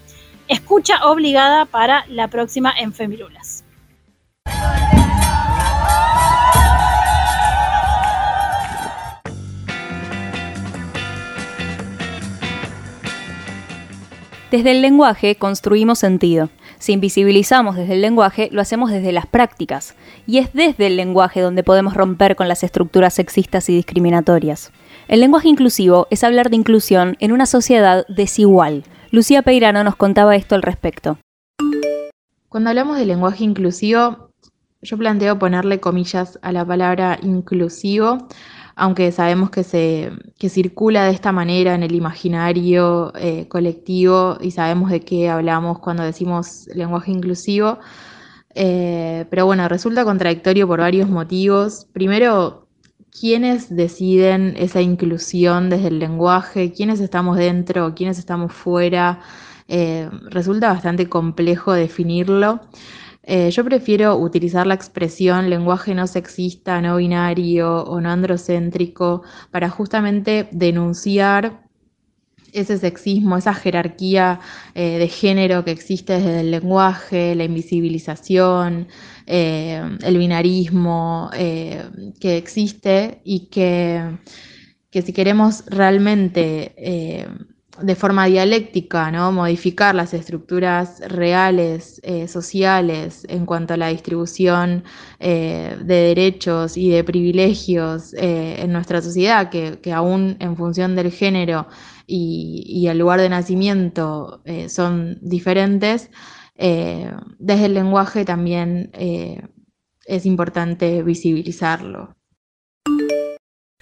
[0.47, 3.63] escucha obligada para la próxima en Femirulas.
[14.51, 16.49] Desde el lenguaje construimos sentido.
[16.79, 19.93] Si invisibilizamos desde el lenguaje, lo hacemos desde las prácticas.
[20.25, 24.71] Y es desde el lenguaje donde podemos romper con las estructuras sexistas y discriminatorias.
[25.09, 28.83] El lenguaje inclusivo es hablar de inclusión en una sociedad desigual.
[29.09, 31.17] Lucía Peirano nos contaba esto al respecto.
[32.47, 34.29] Cuando hablamos de lenguaje inclusivo,
[34.83, 38.27] yo planteo ponerle comillas a la palabra inclusivo
[38.75, 44.89] aunque sabemos que, se, circula de esta manera en el imaginario eh, colectivo y sabemos
[44.89, 47.79] de qué hablamos cuando decimos lenguaje inclusivo.
[48.55, 51.87] Eh, pero bueno, resulta contradictorio por varios motivos.
[51.91, 52.68] Primero,
[53.17, 56.71] ¿quiénes deciden esa inclusión desde el lenguaje?
[56.73, 57.93] ¿Quiénes estamos dentro?
[57.95, 59.19] ¿Quiénes estamos fuera?
[59.67, 62.61] Eh, resulta bastante complejo definirlo.
[63.23, 69.69] Eh, yo prefiero utilizar la expresión lenguaje no sexista, no binario o no androcéntrico para
[69.69, 71.68] justamente denunciar
[72.53, 74.39] ese sexismo, esa jerarquía
[74.75, 78.87] eh, de género que existe desde el lenguaje, la invisibilización,
[79.25, 84.17] eh, el binarismo que existe y que,
[84.89, 86.73] que si queremos realmente
[87.81, 89.31] de forma dialéctica, ¿no?
[89.31, 94.83] modificar las estructuras reales, eh, sociales, en cuanto a la distribución
[95.19, 101.11] eh, de derechos y de privilegios eh, en nuestra sociedad, que, aún en función del
[101.11, 101.67] género
[102.09, 106.09] y, el lugar de nacimiento son diferentes,
[106.55, 108.91] desde el lenguaje también
[110.05, 112.15] es importante visibilizarlo.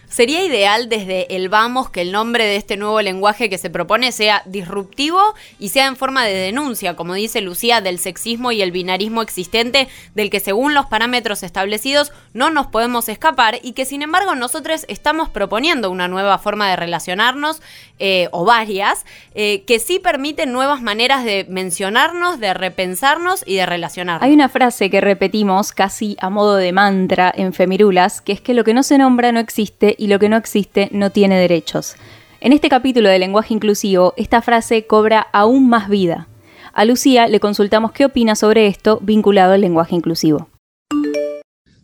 [0.09, 4.13] Sería ideal desde el vamos que el nombre de este nuevo lenguaje que se propone
[4.13, 5.19] sea disruptivo
[5.59, 9.89] y sea en forma de denuncia, como dice Lucía, del sexismo y el binarismo existente
[10.15, 14.85] del que según los parámetros establecidos no nos podemos escapar y que sin embargo nosotros
[14.87, 17.61] estamos proponiendo una nueva forma de relacionarnos
[17.99, 19.05] eh, o varias
[19.35, 24.23] eh, que sí permiten nuevas maneras de mencionarnos, de repensarnos y de relacionarnos.
[24.23, 28.53] Hay una frase que repetimos casi a modo de mantra en Femirulas, que es que
[28.53, 31.95] lo que no se nombra no existe y lo que no existe no tiene derechos.
[32.39, 36.27] En este capítulo de lenguaje inclusivo, esta frase cobra aún más vida.
[36.73, 40.49] A Lucía le consultamos qué opina sobre esto vinculado al lenguaje inclusivo.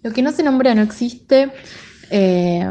[0.03, 1.49] Lo que no se nombra no existe.
[2.11, 2.63] Eh,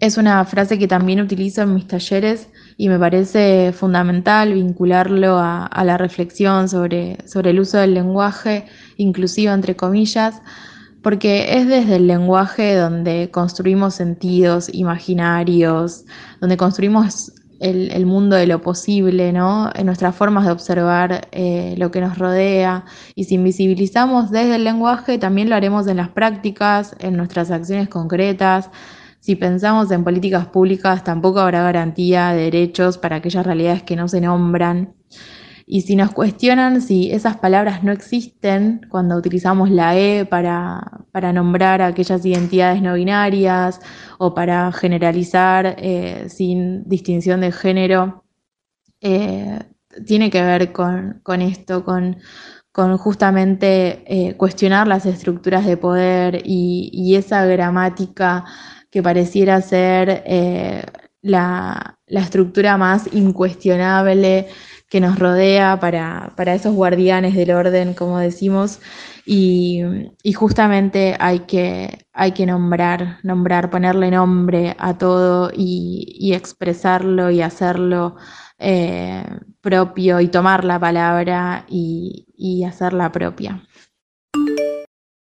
[0.00, 5.82] es una frase que también utilizo en mis talleres y me parece fundamental vincularlo a,
[5.84, 8.66] la reflexión sobre, sobre el uso del lenguaje
[8.96, 10.42] inclusivo, entre comillas,
[11.04, 16.06] porque es desde el lenguaje donde construimos sentidos imaginarios,
[16.40, 17.30] donde construimos
[17.60, 19.70] el, mundo de lo posible, ¿no?
[19.74, 22.86] En nuestras formas de observar eh, lo que nos rodea.
[23.14, 27.90] Y si invisibilizamos desde el lenguaje, también lo haremos en las prácticas, en nuestras acciones
[27.90, 28.70] concretas.
[29.20, 34.08] Si pensamos en políticas públicas, tampoco habrá garantía de derechos para aquellas realidades que no
[34.08, 34.94] se nombran.
[35.66, 41.32] Y si nos cuestionan si esas palabras no existen cuando utilizamos la E para, para
[41.32, 43.80] nombrar aquellas identidades no binarias
[44.18, 48.24] o para generalizar eh, sin distinción de género,
[49.00, 49.58] eh,
[50.06, 52.18] tiene que ver con, esto, con,
[52.98, 58.44] justamente eh, cuestionar las estructuras de poder y, esa gramática
[58.90, 60.24] que pareciera ser
[61.22, 64.48] la, la estructura más incuestionable
[64.88, 68.80] que nos rodea para, esos guardianes del orden, como decimos,
[69.26, 69.82] y,
[70.34, 78.16] justamente hay que, hay que nombrar, nombrar, ponerle nombre a todo y, expresarlo y hacerlo
[78.58, 79.24] eh,
[79.60, 83.62] propio y tomar la palabra y, y hacerla propia.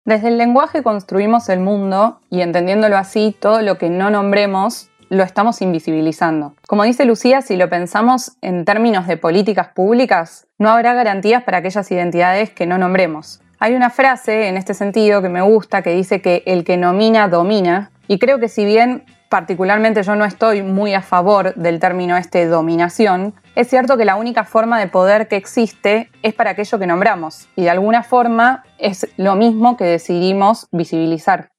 [0.05, 5.23] Desde el lenguaje construimos el mundo y entendiéndolo así, todo lo que no nombremos lo
[5.23, 6.53] estamos invisibilizando.
[6.67, 11.57] Como dice Lucía, si lo pensamos en términos de políticas públicas, no habrá garantías para
[11.57, 13.41] aquellas identidades que no nombremos.
[13.59, 17.27] Hay una frase en este sentido que me gusta que dice que el que nomina
[17.27, 22.17] domina y creo que si bien particularmente yo no estoy muy a favor del término
[22.17, 26.79] este dominación, es cierto que la única forma de poder que existe es para aquello
[26.79, 31.49] que nombramos y de alguna forma es lo mismo que decidimos visibilizar.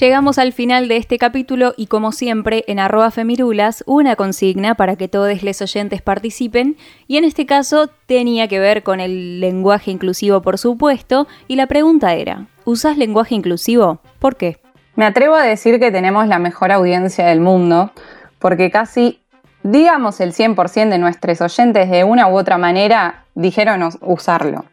[0.00, 4.94] Llegamos al final de este capítulo y como siempre en arroba femirulas una consigna para
[4.94, 6.76] que todos los oyentes participen
[7.08, 11.66] y en este caso tenía que ver con el lenguaje inclusivo por supuesto y la
[11.66, 14.00] pregunta era, ¿usás lenguaje inclusivo?
[14.20, 14.58] ¿Por qué?
[14.94, 17.90] Me atrevo a decir que tenemos la mejor audiencia del mundo
[18.38, 19.20] porque casi,
[19.64, 24.64] digamos el 100% de nuestros oyentes de una u otra manera dijeron usarlo.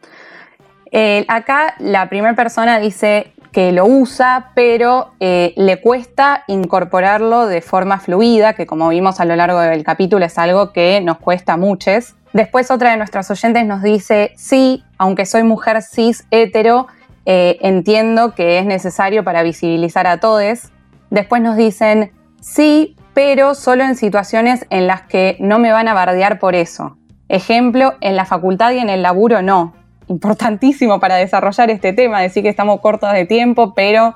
[1.26, 7.98] acá la primera persona dice que lo usa, pero eh, le cuesta incorporarlo de forma
[7.98, 12.16] fluida, que como vimos a lo largo del capítulo es algo que nos cuesta muchos.
[12.34, 16.86] Después otra de nuestras oyentes nos dice, sí, aunque soy mujer cis hetero,
[17.24, 20.70] eh, entiendo que es necesario para visibilizar a todos.
[21.08, 25.94] Después nos dicen, sí, pero solo en situaciones en las que no me van a
[25.94, 26.98] bardear por eso.
[27.30, 29.72] Ejemplo, en la facultad y en el laburo no
[30.08, 34.14] importantísimo para desarrollar este tema, decir que estamos cortos de tiempo, pero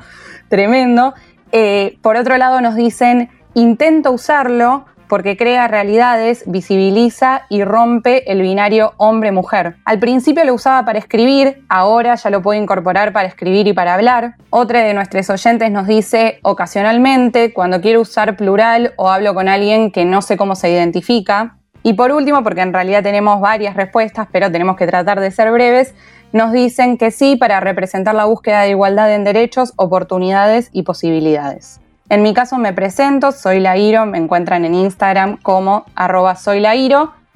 [0.49, 1.15] tremendo.
[1.53, 8.43] Eh, por otro lado nos dicen, intento usarlo porque crea realidades, visibiliza y rompe el
[8.43, 9.75] binario hombre-mujer.
[9.85, 13.95] Al principio lo usaba para escribir, ahora ya lo puedo incorporar para escribir y para
[13.95, 14.37] hablar.
[14.51, 19.91] Otra de nuestros oyentes nos dice, ocasionalmente, cuando quiero usar plural o hablo con alguien
[19.91, 21.57] que no sé cómo se identifica.
[21.83, 25.51] Y por último, porque en realidad tenemos varias respuestas, pero tenemos que tratar de ser
[25.51, 25.95] breves,
[26.33, 31.81] nos dicen que sí para representar la búsqueda de igualdad en derechos, oportunidades y posibilidades.
[32.09, 36.65] En mi caso me presento, soy Lairo, me encuentran en Instagram como arroba soy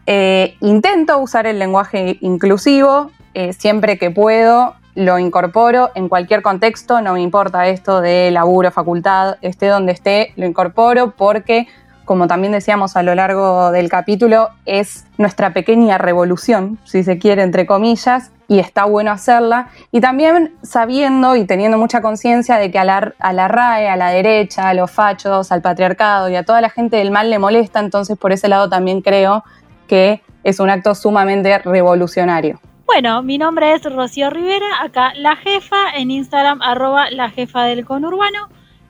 [0.06, 7.00] eh, intento usar el lenguaje inclusivo, eh, siempre que puedo lo incorporo en cualquier contexto,
[7.00, 11.66] no me importa esto de laburo, facultad, esté donde esté, lo incorporo porque
[12.04, 17.42] como también decíamos a lo largo del capítulo, es nuestra pequeña revolución, si se quiere,
[17.42, 19.68] entre comillas, y está bueno hacerla.
[19.90, 23.96] Y también sabiendo y teniendo mucha conciencia de que a la, a la RAE, a
[23.96, 27.38] la derecha, a los fachos, al patriarcado y a toda la gente del mal le
[27.38, 29.44] molesta, entonces por ese lado también creo
[29.88, 32.60] que es un acto sumamente revolucionario.
[32.86, 37.84] Bueno, mi nombre es Rocío Rivera, acá la jefa, en Instagram arroba la jefa del
[37.84, 38.48] conurbano.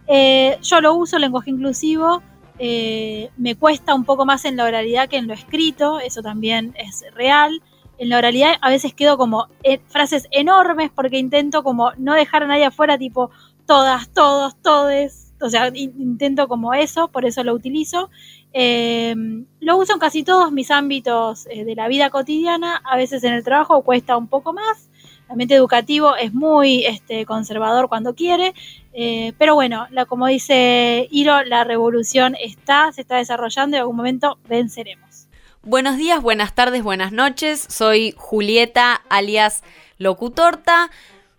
[0.08, 2.22] Eh, yo lo uso, lenguaje inclusivo,
[2.58, 6.74] eh, me cuesta un poco más en la oralidad que en lo escrito, eso también
[6.76, 7.62] es real.
[7.98, 12.42] En la oralidad a veces quedo como en frases enormes porque intento como no dejar
[12.42, 13.30] a nadie afuera, tipo
[13.66, 15.32] todas, todos, todes.
[15.40, 18.10] O sea, intento como eso, por eso lo utilizo.
[18.52, 19.14] Eh,
[19.60, 22.80] lo uso en casi todos mis ámbitos eh, de la vida cotidiana.
[22.84, 24.88] A veces en el trabajo cuesta un poco más.
[25.28, 28.54] Ambiente educativo es muy este, conservador cuando quiere,
[28.92, 33.96] eh, pero bueno, como dice Iro, la revolución está, se está desarrollando y en algún
[33.96, 35.26] momento venceremos.
[35.62, 37.66] Buenos días, buenas tardes, buenas noches.
[37.68, 39.62] Soy Julieta, alias
[39.96, 40.90] Locutorta.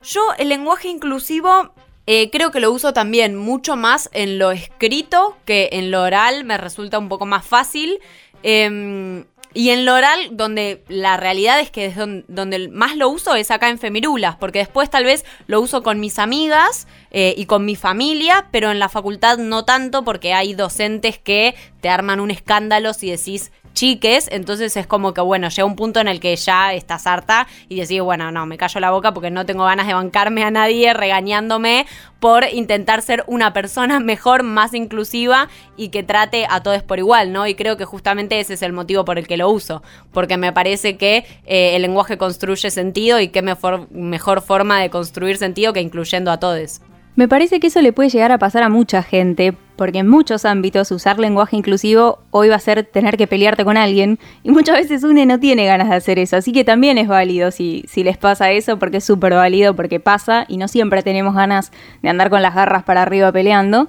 [0.01, 1.71] Yo el lenguaje inclusivo
[2.07, 6.43] eh, creo que lo uso también mucho más en lo escrito que en lo oral.
[6.43, 7.99] Me resulta un poco más fácil.
[8.43, 9.25] Em,
[9.57, 13.51] Y en lo oral, donde la realidad es que es donde, más lo uso es
[13.51, 17.63] acá en Femirulas, porque después tal vez lo uso con mis amigas eh, y con
[17.63, 22.31] mi familia, pero en la facultad no tanto porque hay docentes que te arman un
[22.31, 26.35] escándalo si decís chiques, entonces es como que, bueno, llega un punto en el que
[26.35, 29.85] ya estás harta y decís, bueno, no, me callo la boca porque no tengo ganas
[29.85, 31.85] de bancarme a nadie regañándome
[32.19, 37.31] por intentar ser una persona mejor, más inclusiva y que trate a todos por igual,
[37.31, 37.45] ¿no?
[37.45, 40.51] Y creo que justamente ese es el motivo por el que lo uso, porque me
[40.51, 45.73] parece que eh, el lenguaje construye sentido y qué mejor, mejor forma de construir sentido
[45.73, 46.81] que incluyendo a todos.
[47.15, 50.45] Me parece que eso le puede llegar a pasar a mucha gente, porque en muchos
[50.45, 54.77] ámbitos usar lenguaje inclusivo hoy va a ser tener que pelearte con alguien, y muchas
[54.77, 58.03] veces uno no tiene ganas de hacer eso, así que también es válido si, si
[58.03, 61.71] les pasa eso, porque es súper válido, porque pasa, y no siempre tenemos ganas
[62.01, 63.87] de andar con las garras para arriba peleando.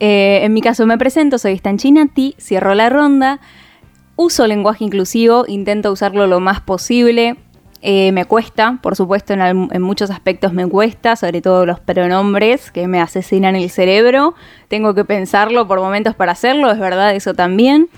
[0.00, 3.40] Eh, en mi caso me presento, soy Stanchinati, cierro la ronda,
[4.16, 7.36] uso lenguaje inclusivo, intento usarlo lo más posible,
[7.84, 12.86] eh, me cuesta, por supuesto, en, muchos aspectos me cuesta, sobre todo los pronombres que
[12.86, 14.36] me asesinan el cerebro.
[14.68, 17.88] Tengo que pensarlo por momentos para hacerlo, es verdad, eso también.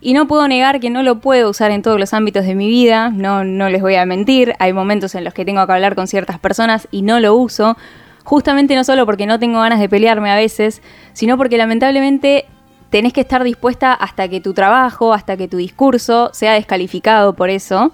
[0.00, 2.68] Y no puedo negar que no lo puedo usar en todos los ámbitos de mi
[2.68, 4.54] vida, no, no les voy a mentir.
[4.60, 7.76] Hay momentos en los que tengo que hablar con ciertas personas y no lo uso.
[8.22, 10.82] Justamente no solo porque no tengo ganas de pelearme a veces,
[11.14, 12.46] sino porque lamentablemente
[12.90, 17.50] tenés que estar dispuesta hasta que tu trabajo, hasta que tu discurso sea descalificado por
[17.50, 17.92] eso.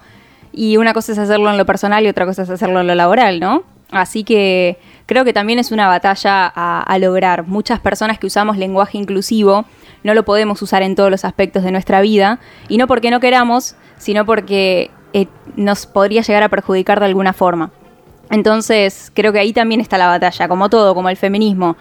[0.51, 2.95] Y una cosa es hacerlo en lo personal y otra cosa es hacerlo en lo
[2.95, 3.63] laboral, ¿no?
[3.91, 7.47] Así que creo que también es una batalla a, lograr.
[7.47, 9.65] Muchas personas que usamos lenguaje inclusivo
[10.03, 12.39] no lo podemos usar en todos los aspectos de nuestra vida,
[12.69, 17.33] y no porque no queramos, sino porque eh, nos podría llegar a perjudicar de alguna
[17.33, 17.71] forma.
[18.29, 21.75] Entonces, creo que ahí también está la batalla, como todo, como el feminismo.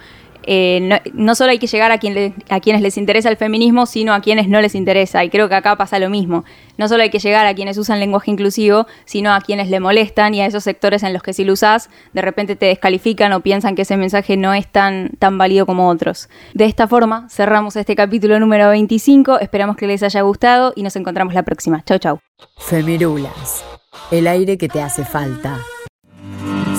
[0.50, 4.14] Eh, no, solo hay que llegar a, quien a quienes les interesa el feminismo, sino
[4.14, 5.22] a quienes no les interesa.
[5.22, 6.46] Y creo que acá pasa lo mismo.
[6.78, 10.32] No solo hay que llegar a quienes usan lenguaje inclusivo, sino a quienes le molestan
[10.32, 13.40] y a esos sectores en los que si lo usás, de repente te descalifican o
[13.40, 16.30] piensan que ese mensaje no es tan, tan válido como otros.
[16.54, 19.40] De esta forma, cerramos este capítulo número 25.
[19.40, 21.84] Esperamos que les haya gustado y nos encontramos la próxima.
[21.84, 22.20] Chau, chau.
[22.56, 23.66] Femirulas,
[24.10, 25.58] el aire que te hace falta.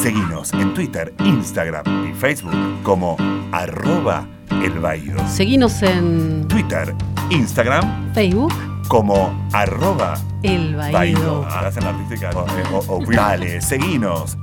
[0.01, 3.17] Seguinos en Twitter, Instagram y Facebook como
[3.51, 4.73] arroba el
[5.27, 6.93] Seguinos en Twitter,
[7.29, 8.53] Instagram, Facebook
[8.87, 12.31] como arroba el Hacen la artística.
[13.15, 14.37] Dale, seguinos.